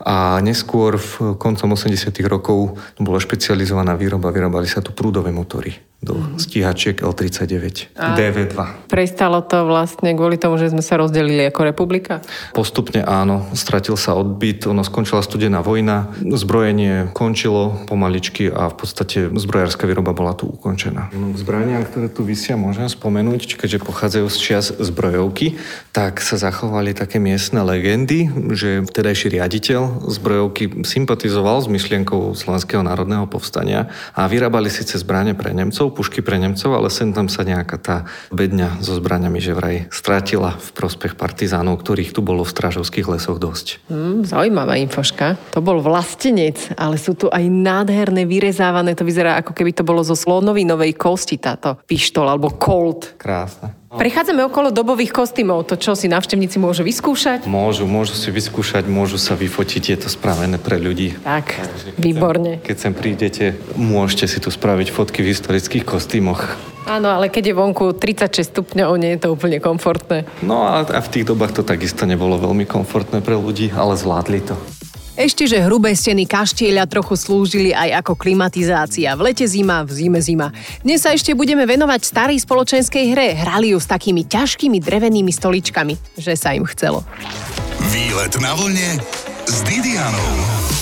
a 0.00 0.40
neskôr 0.40 0.96
v 0.96 1.36
koncom 1.36 1.76
80 1.76 2.16
rokov 2.24 2.80
bola 2.96 3.20
špecializovaná 3.20 3.92
výroba, 3.92 4.32
vyrábali 4.32 4.64
sa 4.64 4.80
tu 4.80 4.96
prúdové 4.96 5.36
motory 5.36 5.76
do 6.04 6.14
stíhačiek 6.36 7.00
L39 7.00 7.96
a 7.96 8.12
DV2. 8.12 8.56
Prestalo 8.92 9.40
to 9.40 9.64
vlastne 9.64 10.12
kvôli 10.12 10.36
tomu, 10.36 10.60
že 10.60 10.68
sme 10.68 10.84
sa 10.84 11.00
rozdelili 11.00 11.48
ako 11.48 11.60
republika? 11.64 12.20
Postupne 12.52 13.00
áno, 13.00 13.48
stratil 13.56 13.96
sa 13.96 14.12
odbyt, 14.12 14.68
ono 14.68 14.84
skončila 14.84 15.24
studená 15.24 15.64
vojna, 15.64 16.12
zbrojenie 16.20 17.10
končilo 17.16 17.88
pomaličky 17.88 18.52
a 18.52 18.68
v 18.68 18.76
podstate 18.76 19.32
zbrojárska 19.32 19.88
výroba 19.88 20.12
bola 20.12 20.36
tu 20.36 20.44
ukončená. 20.44 21.08
Zbrania, 21.34 21.80
ktoré 21.80 22.12
tu 22.12 22.22
vysia, 22.28 22.60
môžem 22.60 22.86
spomenúť, 22.86 23.56
keďže 23.56 23.80
pochádzajú 23.80 24.26
z 24.28 24.36
čias 24.36 24.66
zbrojovky, 24.76 25.56
tak 25.96 26.20
sa 26.20 26.36
zachovali 26.36 26.92
také 26.92 27.16
miestne 27.16 27.64
legendy, 27.64 28.28
že 28.52 28.84
vtedajší 28.84 29.40
riaditeľ 29.40 30.10
zbrojovky 30.12 30.84
sympatizoval 30.84 31.64
s 31.64 31.68
myšlienkou 31.70 32.36
Slovenského 32.36 32.82
národného 32.84 33.24
povstania 33.30 33.88
a 34.12 34.28
vyrábali 34.28 34.68
síce 34.68 35.00
zbranie 35.00 35.32
pre 35.32 35.54
Nemcov, 35.54 35.93
pušky 35.94 36.20
pre 36.20 36.42
Nemcov, 36.42 36.74
ale 36.74 36.90
sem 36.90 37.14
tam 37.14 37.30
sa 37.30 37.46
nejaká 37.46 37.78
tá 37.78 37.96
bedňa 38.34 38.82
so 38.82 38.98
zbraniami 38.98 39.38
že 39.38 39.54
vraj 39.54 39.86
strátila 39.94 40.58
v 40.58 40.68
prospech 40.74 41.14
partizánov, 41.14 41.78
ktorých 41.80 42.10
tu 42.10 42.20
bolo 42.20 42.42
v 42.42 42.50
strážovských 42.50 43.06
lesoch 43.06 43.38
dosť. 43.38 43.86
Mm, 43.86 44.26
zaujímavá 44.26 44.74
infoška. 44.82 45.38
To 45.54 45.62
bol 45.62 45.78
vlastenec, 45.78 46.74
ale 46.74 46.98
sú 46.98 47.14
tu 47.14 47.30
aj 47.30 47.46
nádherné 47.46 48.26
vyrezávané, 48.26 48.98
to 48.98 49.06
vyzerá 49.06 49.38
ako 49.38 49.54
keby 49.54 49.70
to 49.70 49.86
bolo 49.86 50.02
zo 50.02 50.18
slonovinovej 50.18 50.98
kosti 50.98 51.38
táto 51.38 51.78
pištol 51.86 52.26
alebo 52.26 52.50
kolt. 52.58 53.14
Krásne. 53.14 53.83
Prechádzame 53.94 54.42
okolo 54.46 54.74
dobových 54.74 55.14
kostýmov. 55.14 55.70
To, 55.70 55.78
čo 55.78 55.94
si 55.94 56.10
návštevníci 56.10 56.58
môžu 56.58 56.82
vyskúšať? 56.82 57.46
Môžu, 57.46 57.86
môžu 57.86 58.18
si 58.18 58.28
vyskúšať, 58.34 58.90
môžu 58.90 59.22
sa 59.22 59.38
vyfotiť. 59.38 59.82
Je 59.94 59.98
to 60.02 60.08
spravené 60.10 60.58
pre 60.58 60.82
ľudí. 60.82 61.14
Tak, 61.22 61.46
keď 61.94 62.02
výborne. 62.02 62.52
Sem, 62.58 62.66
keď 62.66 62.76
sem 62.76 62.92
prídete, 62.92 63.44
môžete 63.78 64.26
si 64.26 64.38
tu 64.42 64.50
spraviť 64.50 64.90
fotky 64.90 65.22
v 65.22 65.30
historických 65.30 65.86
kostýmoch. 65.86 66.58
Áno, 66.84 67.08
ale 67.08 67.32
keď 67.32 67.50
je 67.50 67.54
vonku 67.56 67.96
36 67.96 68.52
stupňov, 68.52 68.90
nie 69.00 69.16
je 69.16 69.24
to 69.24 69.32
úplne 69.32 69.56
komfortné. 69.56 70.28
No 70.44 70.68
a, 70.68 70.84
a 70.84 71.00
v 71.00 71.08
tých 71.08 71.24
dobách 71.24 71.56
to 71.56 71.62
takisto 71.64 72.04
nebolo 72.04 72.36
veľmi 72.36 72.68
komfortné 72.68 73.24
pre 73.24 73.38
ľudí, 73.40 73.72
ale 73.72 73.96
zvládli 73.96 74.44
to. 74.44 74.54
Ešte, 75.14 75.46
že 75.46 75.62
hrubé 75.62 75.94
steny 75.94 76.26
kaštieľa 76.26 76.90
trochu 76.90 77.14
slúžili 77.14 77.70
aj 77.70 78.02
ako 78.02 78.18
klimatizácia. 78.18 79.14
V 79.14 79.30
lete 79.30 79.46
zima, 79.46 79.86
v 79.86 79.94
zime 79.94 80.18
zima. 80.18 80.50
Dnes 80.82 81.06
sa 81.06 81.14
ešte 81.14 81.38
budeme 81.38 81.62
venovať 81.62 82.02
starej 82.02 82.42
spoločenskej 82.42 83.14
hre. 83.14 83.38
Hrali 83.38 83.70
ju 83.70 83.78
s 83.78 83.86
takými 83.86 84.26
ťažkými 84.26 84.82
drevenými 84.82 85.30
stoličkami, 85.30 86.18
že 86.18 86.34
sa 86.34 86.50
im 86.58 86.66
chcelo. 86.66 87.06
Výlet 87.94 88.34
na 88.42 88.58
vlne 88.58 88.98
s 89.46 89.62
Didianou. 89.62 90.73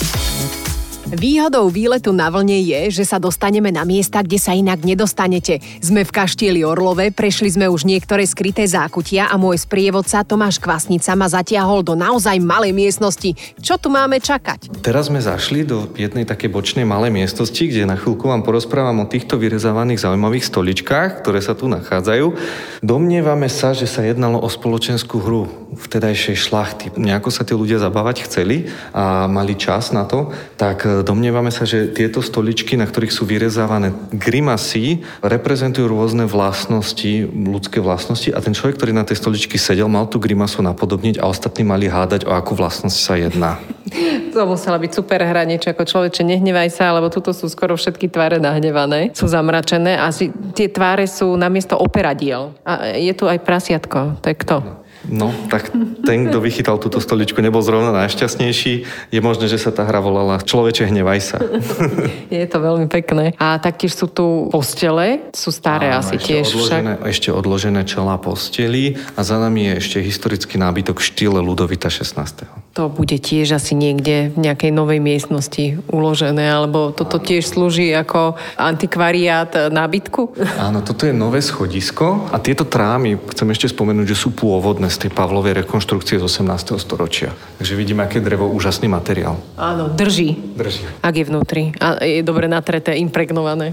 Výhodou 1.12 1.68
výletu 1.68 2.09
na 2.09 2.33
vlne 2.33 2.57
je, 2.64 2.88
že 2.88 3.05
sa 3.05 3.20
dostaneme 3.20 3.68
na 3.68 3.85
miesta, 3.85 4.25
kde 4.25 4.40
sa 4.40 4.57
inak 4.57 4.81
nedostanete. 4.81 5.61
Sme 5.85 6.09
v 6.09 6.11
Kaštieli 6.11 6.64
Orlove, 6.64 7.12
prešli 7.12 7.53
sme 7.53 7.68
už 7.68 7.85
niektoré 7.85 8.25
skryté 8.25 8.64
zákutia 8.64 9.29
a 9.29 9.37
môj 9.37 9.61
sprievodca 9.61 10.25
Tomáš 10.25 10.57
Kvasnica 10.57 11.12
ma 11.12 11.29
zatiahol 11.29 11.85
do 11.85 11.92
naozaj 11.92 12.40
malej 12.40 12.72
miestnosti. 12.72 13.37
Čo 13.61 13.77
tu 13.77 13.92
máme 13.92 14.25
čakať? 14.25 14.72
Teraz 14.81 15.12
sme 15.12 15.20
zašli 15.20 15.68
do 15.68 15.92
jednej 16.01 16.25
takej 16.25 16.48
bočnej 16.48 16.88
malej 16.88 17.12
miestnosti, 17.12 17.61
kde 17.61 17.85
na 17.85 18.01
chvíľku 18.01 18.33
vám 18.33 18.40
porozprávam 18.40 19.05
o 19.05 19.11
týchto 19.11 19.37
vyrezávaných 19.37 20.09
zaujímavých 20.09 20.48
stoličkách, 20.48 21.20
ktoré 21.20 21.44
sa 21.44 21.53
tu 21.53 21.68
nachádzajú. 21.68 22.40
Domnievame 22.81 23.53
sa, 23.53 23.77
že 23.77 23.85
sa 23.85 24.01
jednalo 24.01 24.40
o 24.40 24.48
spoločenskú 24.48 25.20
hru 25.20 25.44
vtedajšej 25.77 26.37
šlachty. 26.40 26.88
Nejako 26.96 27.29
sa 27.29 27.44
tí 27.44 27.53
ľudia 27.53 27.77
zabávať 27.77 28.25
chceli 28.29 28.72
a 28.96 29.29
mali 29.29 29.57
čas 29.61 29.92
na 29.92 30.09
to, 30.09 30.33
tak 30.57 31.01
Domnievame 31.02 31.50
sa, 31.52 31.68
že 31.68 31.90
tieto 31.90 32.24
stoličky, 32.24 32.78
na 32.78 32.88
ktorých 32.88 33.12
sú 33.12 33.28
vyrezávané 33.28 33.92
grimasy, 34.14 35.04
reprezentujú 35.20 35.90
rôzne 35.90 36.24
vlastnosti, 36.24 37.28
ľudské 37.28 37.82
vlastnosti 37.82 38.32
a 38.32 38.38
ten 38.40 38.56
človek, 38.56 38.80
ktorý 38.80 38.92
na 38.96 39.04
tej 39.04 39.20
stoličky 39.20 39.60
sedel, 39.60 39.90
mal 39.90 40.08
tú 40.08 40.16
grimasu 40.16 40.62
napodobniť 40.64 41.20
a 41.20 41.28
ostatní 41.28 41.66
mali 41.66 41.90
hádať, 41.90 42.24
o 42.24 42.32
akú 42.32 42.56
vlastnosť 42.56 42.98
sa 42.98 43.14
jedná. 43.18 43.52
To 44.32 44.48
musela 44.48 44.80
byť 44.80 44.96
super 44.96 45.20
hra, 45.20 45.44
niečo 45.44 45.68
ako 45.68 45.84
človeče, 45.84 46.24
nehnevaj 46.24 46.72
sa, 46.72 46.96
lebo 46.96 47.12
tuto 47.12 47.36
sú 47.36 47.52
skoro 47.52 47.76
všetky 47.76 48.08
tváre 48.08 48.40
nahnevané, 48.40 49.12
sú 49.12 49.28
zamračené 49.28 50.00
a 50.00 50.08
tie 50.56 50.72
tváre 50.72 51.04
sú 51.04 51.36
namiesto 51.36 51.76
operadiel. 51.76 52.56
A 52.64 52.96
je 52.96 53.12
tu 53.12 53.28
aj 53.28 53.44
prasiatko, 53.44 54.24
to 54.24 54.32
je 54.32 54.36
kto? 54.40 54.81
No, 55.10 55.34
tak 55.50 55.74
ten, 56.06 56.30
kto 56.30 56.38
vychytal 56.38 56.78
túto 56.78 57.02
stoličku, 57.02 57.42
nebol 57.42 57.58
zrovna 57.58 57.90
najšťastnejší. 57.90 58.72
Je 59.10 59.20
možné, 59.20 59.50
že 59.50 59.58
sa 59.58 59.74
tá 59.74 59.82
hra 59.82 59.98
volala 59.98 60.38
Človeče, 60.38 60.86
hnevaj 60.86 61.20
sa. 61.20 61.38
Je 62.30 62.46
to 62.46 62.58
veľmi 62.62 62.86
pekné. 62.86 63.34
A 63.38 63.58
taktiež 63.58 63.98
sú 63.98 64.06
tu 64.06 64.46
postele, 64.54 65.26
sú 65.34 65.50
staré 65.50 65.90
Áno, 65.90 66.06
asi 66.06 66.22
ešte 66.22 66.26
tiež 66.30 66.46
odložené, 66.54 66.92
však. 66.94 67.10
Ešte 67.10 67.28
odložené 67.34 67.80
čela 67.82 68.14
posteli 68.20 68.94
a 69.18 69.20
za 69.26 69.42
nami 69.42 69.66
je 69.66 69.72
ešte 69.82 69.98
historický 69.98 70.54
nábytok 70.62 71.02
štýle 71.02 71.42
Ludovita 71.42 71.90
16. 71.90 72.46
To 72.78 72.88
bude 72.88 73.18
tiež 73.18 73.58
asi 73.58 73.74
niekde 73.74 74.32
v 74.32 74.38
nejakej 74.48 74.70
novej 74.70 75.02
miestnosti 75.02 75.82
uložené, 75.92 76.48
alebo 76.48 76.94
toto 76.94 77.20
tiež 77.20 77.44
slúži 77.44 77.92
ako 77.92 78.38
antikvariát 78.56 79.68
nábytku? 79.68 80.40
Áno, 80.56 80.80
toto 80.80 81.04
je 81.04 81.12
nové 81.12 81.44
schodisko 81.44 82.32
a 82.32 82.40
tieto 82.40 82.64
trámy, 82.64 83.20
chcem 83.34 83.48
ešte 83.52 83.68
spomenúť, 83.68 84.16
že 84.16 84.16
sú 84.16 84.32
pôvodné 84.32 84.91
z 84.92 85.09
tej 85.09 85.11
Pavlovej 85.16 85.64
rekonštrukcie 85.64 86.20
z 86.20 86.24
18. 86.28 86.76
storočia. 86.76 87.33
Takže 87.57 87.72
vidíme, 87.72 88.05
aké 88.05 88.20
drevo, 88.20 88.52
úžasný 88.52 88.92
materiál. 88.92 89.40
Áno, 89.57 89.88
drží. 89.88 90.37
Drží. 90.52 90.85
Ak 91.00 91.16
je 91.16 91.24
vnútri. 91.24 91.72
A 91.81 91.96
je 92.05 92.20
dobre 92.20 92.46
natreté, 92.46 93.00
impregnované. 93.00 93.72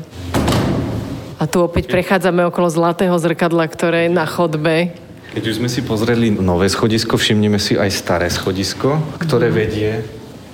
A 1.40 1.44
tu 1.48 1.64
opäť 1.64 1.92
prechádzame 1.92 2.48
okolo 2.48 2.72
zlatého 2.72 3.16
zrkadla, 3.20 3.68
ktoré 3.68 4.08
je 4.08 4.12
na 4.16 4.24
chodbe. 4.24 4.96
Keď 5.36 5.44
už 5.46 5.58
sme 5.62 5.70
si 5.70 5.86
pozreli 5.86 6.34
nové 6.34 6.72
schodisko, 6.72 7.20
všimneme 7.20 7.62
si 7.62 7.78
aj 7.78 7.92
staré 7.94 8.28
schodisko, 8.34 8.98
ktoré 9.22 9.54
vedie, 9.54 10.02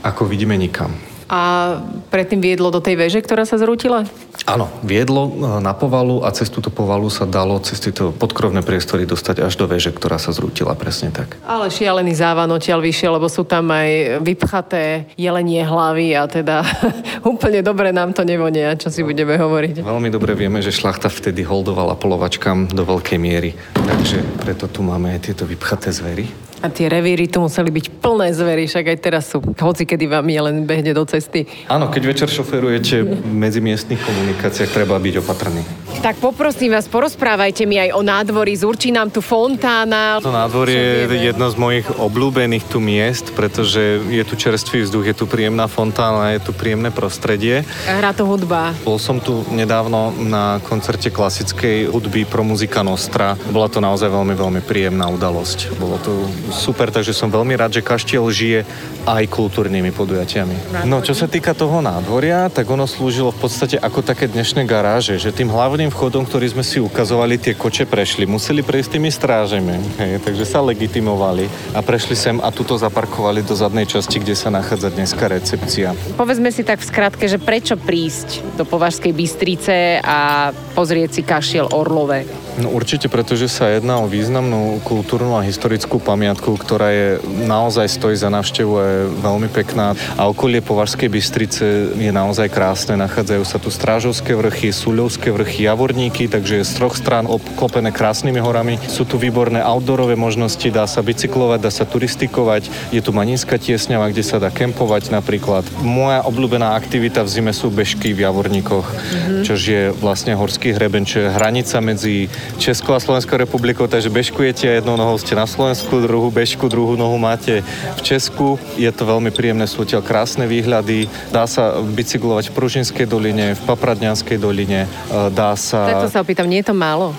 ako 0.04 0.28
vidíme, 0.28 0.60
nikam. 0.60 0.94
A 1.26 1.82
predtým 2.14 2.38
viedlo 2.38 2.70
do 2.70 2.78
tej 2.78 3.02
veže, 3.02 3.20
ktorá 3.22 3.50
sa 3.50 3.58
zrútila? 3.58 4.06
Áno, 4.46 4.70
viedlo 4.86 5.26
e, 5.26 5.32
na 5.58 5.74
povalu 5.74 6.22
a 6.22 6.30
cez 6.30 6.54
túto 6.54 6.70
povalu 6.70 7.10
sa 7.10 7.26
dalo 7.26 7.58
cez 7.66 7.82
tieto 7.82 8.14
podkrovné 8.14 8.62
priestory 8.62 9.10
dostať 9.10 9.42
až 9.42 9.58
do 9.58 9.66
veže, 9.66 9.90
ktorá 9.90 10.22
sa 10.22 10.30
zrútila 10.30 10.78
presne 10.78 11.10
tak. 11.10 11.34
Ale 11.50 11.74
šialený 11.74 12.14
závan 12.14 12.54
odtiaľ 12.54 12.78
vyšiel, 12.86 13.18
lebo 13.18 13.26
sú 13.26 13.42
tam 13.42 13.74
aj 13.74 14.22
vypchaté 14.22 15.10
jelenie 15.18 15.66
hlavy 15.66 16.14
a 16.14 16.30
teda 16.30 16.62
úplne 17.34 17.66
dobre 17.66 17.90
nám 17.90 18.14
to 18.14 18.22
nevonia, 18.22 18.78
čo 18.78 18.94
si 18.94 19.02
budeme 19.02 19.34
hovoriť. 19.34 19.82
Veľmi 19.82 20.14
dobre 20.14 20.38
vieme, 20.38 20.62
že 20.62 20.70
šlachta 20.70 21.10
vtedy 21.10 21.42
holdovala 21.42 21.98
polovačkám 21.98 22.70
do 22.70 22.86
veľkej 22.86 23.18
miery, 23.18 23.58
takže 23.74 24.22
preto 24.46 24.70
tu 24.70 24.86
máme 24.86 25.10
aj 25.18 25.34
tieto 25.34 25.50
vypchaté 25.50 25.90
zvery. 25.90 26.30
A 26.66 26.74
tie 26.74 26.90
revíry 26.90 27.30
tu 27.30 27.46
museli 27.46 27.70
byť 27.70 28.02
plné 28.02 28.34
zvery, 28.34 28.66
však 28.66 28.90
aj 28.90 28.98
teraz 28.98 29.30
sú. 29.30 29.38
Hoci 29.38 29.86
kedy 29.86 30.10
vám 30.10 30.26
je 30.26 30.42
len 30.42 30.66
behne 30.66 30.98
do 30.98 31.06
cesty. 31.06 31.46
Áno, 31.70 31.94
keď 31.94 32.02
večer 32.10 32.26
šoferujete 32.26 33.06
medzi 33.22 33.62
miestnych 33.62 34.02
komunikáciách, 34.02 34.74
treba 34.74 34.98
byť 34.98 35.22
opatrný. 35.22 35.62
Tak 36.02 36.22
poprosím 36.22 36.72
vás, 36.72 36.86
porozprávajte 36.86 37.66
mi 37.66 37.82
aj 37.82 37.98
o 37.98 38.06
nádvorí. 38.06 38.54
Zurčí 38.54 38.94
nám 38.94 39.10
tu 39.10 39.26
fontána. 39.26 40.22
To 40.22 40.30
nádvorie 40.30 41.10
je 41.10 41.34
jedno 41.34 41.50
z 41.50 41.58
mojich 41.58 41.88
obľúbených 41.90 42.66
tu 42.70 42.78
miest, 42.78 43.34
pretože 43.34 44.00
je 44.06 44.24
tu 44.24 44.38
čerstvý 44.38 44.86
vzduch, 44.86 45.06
je 45.10 45.16
tu 45.18 45.26
príjemná 45.26 45.66
fontána, 45.66 46.38
je 46.38 46.46
tu 46.46 46.54
príjemné 46.54 46.94
prostredie. 46.94 47.66
Hrá 47.90 48.14
to 48.14 48.22
hudba. 48.30 48.78
Bol 48.86 49.02
som 49.02 49.18
tu 49.18 49.42
nedávno 49.50 50.14
na 50.14 50.62
koncerte 50.62 51.10
klasickej 51.10 51.90
hudby 51.90 52.30
pro 52.30 52.46
muzika 52.46 52.86
Nostra. 52.86 53.34
Bola 53.50 53.66
to 53.66 53.82
naozaj 53.82 54.14
veľmi, 54.14 54.38
veľmi 54.38 54.62
príjemná 54.62 55.10
udalosť. 55.10 55.74
Bolo 55.82 55.98
to 56.06 56.30
super, 56.54 56.94
takže 56.94 57.18
som 57.18 57.34
veľmi 57.34 57.58
rád, 57.58 57.82
že 57.82 57.86
Kaštiel 57.86 58.30
žije 58.30 58.62
aj 59.10 59.26
kultúrnymi 59.30 59.90
podujatiami. 59.90 60.86
No, 60.86 61.02
čo 61.02 61.18
sa 61.18 61.26
týka 61.26 61.58
toho 61.58 61.82
nádvoria, 61.82 62.50
tak 62.54 62.70
ono 62.70 62.86
slúžilo 62.86 63.34
v 63.34 63.42
podstate 63.42 63.78
ako 63.82 64.06
také 64.06 64.30
dnešné 64.30 64.70
garáže, 64.70 65.18
že 65.18 65.34
tým 65.34 65.50
hlavným 65.50 65.85
vchodom, 65.90 66.24
ktorý 66.24 66.54
sme 66.54 66.64
si 66.64 66.78
ukazovali, 66.78 67.42
tie 67.42 67.58
koče 67.58 67.90
prešli, 67.90 68.30
museli 68.30 68.62
prejsť 68.62 68.90
tými 68.98 69.10
strážemi, 69.10 69.76
hej, 69.98 70.22
takže 70.22 70.46
sa 70.46 70.62
legitimovali 70.62 71.76
a 71.76 71.80
prešli 71.82 72.14
sem 72.14 72.38
a 72.40 72.54
tuto 72.54 72.78
zaparkovali 72.78 73.42
do 73.42 73.58
zadnej 73.58 73.90
časti, 73.90 74.22
kde 74.22 74.38
sa 74.38 74.54
nachádza 74.54 74.94
dneska 74.94 75.26
recepcia. 75.26 75.98
Povedzme 76.16 76.54
si 76.54 76.62
tak 76.62 76.80
v 76.80 76.90
skratke, 76.90 77.26
že 77.26 77.42
prečo 77.42 77.76
prísť 77.76 78.46
do 78.56 78.64
Považskej 78.64 79.12
Bystrice 79.12 80.00
a 80.00 80.52
pozrieť 80.78 81.10
si 81.18 81.22
Kaštiel 81.26 81.74
Orlové? 81.74 82.45
No 82.56 82.72
určite, 82.72 83.12
pretože 83.12 83.52
sa 83.52 83.68
jedná 83.68 84.00
o 84.00 84.08
významnú 84.08 84.80
kultúrnu 84.88 85.36
a 85.36 85.44
historickú 85.44 86.00
pamiatku, 86.00 86.56
ktorá 86.56 86.88
je 86.88 87.08
naozaj 87.44 87.92
stojí 87.92 88.16
za 88.16 88.32
návštevu 88.32 88.72
a 88.80 88.84
je 88.84 89.02
veľmi 89.20 89.50
pekná. 89.52 89.92
A 90.16 90.32
okolie 90.32 90.64
Považskej 90.64 91.12
Bystrice 91.12 91.92
je 91.92 92.12
naozaj 92.16 92.48
krásne. 92.48 92.96
Nachádzajú 92.96 93.44
sa 93.44 93.60
tu 93.60 93.68
Strážovské 93.68 94.32
vrchy, 94.40 94.72
Súľovské 94.72 95.36
vrchy, 95.36 95.68
Javorníky, 95.68 96.32
takže 96.32 96.64
z 96.64 96.72
troch 96.80 96.96
strán 96.96 97.28
obklopené 97.28 97.92
krásnymi 97.92 98.40
horami. 98.40 98.80
Sú 98.88 99.04
tu 99.04 99.20
výborné 99.20 99.60
outdoorové 99.60 100.16
možnosti, 100.16 100.64
dá 100.72 100.88
sa 100.88 101.04
bicyklovať, 101.04 101.60
dá 101.60 101.72
sa 101.72 101.84
turistikovať. 101.84 102.72
Je 102.96 103.04
tu 103.04 103.12
Maninská 103.12 103.60
tiesňava, 103.60 104.16
kde 104.16 104.24
sa 104.24 104.40
dá 104.40 104.48
kempovať 104.48 105.12
napríklad. 105.12 105.68
Moja 105.84 106.24
obľúbená 106.24 106.72
aktivita 106.80 107.20
v 107.28 107.32
zime 107.36 107.52
sú 107.52 107.68
bežky 107.68 108.16
v 108.16 108.24
Javorníkoch, 108.24 108.88
mm-hmm. 108.88 109.44
čo 109.44 109.60
je 109.60 109.92
vlastne 109.92 110.40
horský 110.40 110.72
hreben, 110.72 111.04
čo 111.04 111.28
je 111.28 111.34
hranica 111.36 111.84
medzi 111.84 112.32
Českou 112.56 112.96
a 112.96 113.04
Slovenskou 113.04 113.36
republikou, 113.38 113.86
takže 113.86 114.10
bežkujete, 114.10 114.68
jednou 114.68 114.96
nohou 114.96 115.20
ste 115.20 115.36
na 115.36 115.44
Slovensku, 115.44 116.02
druhú 116.02 116.32
bežku, 116.32 116.72
druhú 116.72 116.96
nohu 116.96 117.20
máte 117.20 117.62
v 117.96 118.02
Česku. 118.02 118.56
Je 118.80 118.88
to 118.90 119.04
veľmi 119.04 119.30
príjemné, 119.30 119.68
sú 119.68 119.84
odtiaľ 119.84 120.02
krásne 120.02 120.48
výhľady. 120.48 121.12
Dá 121.30 121.46
sa 121.46 121.78
bicyklovať 121.84 122.50
v 122.50 122.56
Pružinskej 122.56 123.06
doline, 123.06 123.54
v 123.54 123.62
Papradňanskej 123.68 124.38
doline. 124.40 124.88
E, 124.88 125.30
dá 125.36 125.54
sa... 125.60 125.90
Tak 125.92 126.08
to 126.08 126.14
sa 126.14 126.24
opýtam, 126.24 126.48
nie 126.48 126.64
je 126.64 126.72
to 126.72 126.76
málo? 126.76 127.12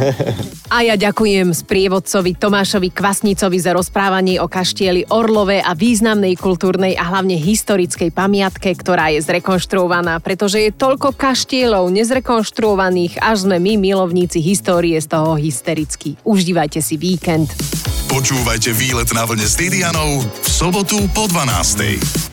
a 0.74 0.86
ja 0.86 0.94
ďakujem 0.96 1.52
sprievodcovi 1.52 2.38
Tomášovi 2.40 2.88
Kvasnicovi 2.90 3.58
za 3.60 3.76
rozprávanie 3.76 4.40
o 4.40 4.48
kaštieli 4.48 5.12
Orlove 5.12 5.60
a 5.60 5.76
významnej 5.76 6.34
kultúrnej 6.40 6.96
a 6.96 7.04
hlavne 7.10 7.36
historickej 7.36 8.10
pamiatke, 8.10 8.72
ktorá 8.74 9.12
je 9.12 9.20
zrekonštruovaná, 9.22 10.18
pretože 10.24 10.62
je 10.62 10.70
toľko 10.72 11.14
kaštielov 11.14 11.90
nezrekonštruovaných, 11.92 13.20
až 13.20 13.46
sme 13.46 13.60
my 13.60 13.76
milovníci 13.76 14.40
histórie 14.60 15.00
z 15.00 15.08
toho 15.08 15.40
hysterickí. 15.40 16.20
Užívajte 16.20 16.84
si 16.84 17.00
víkend. 17.00 17.48
Počúvajte 18.12 18.76
výlet 18.76 19.08
na 19.16 19.24
vlne 19.24 19.48
s 19.48 19.56
Didianou 19.56 20.20
v 20.20 20.48
sobotu 20.52 21.00
po 21.16 21.24
12. 21.24 22.29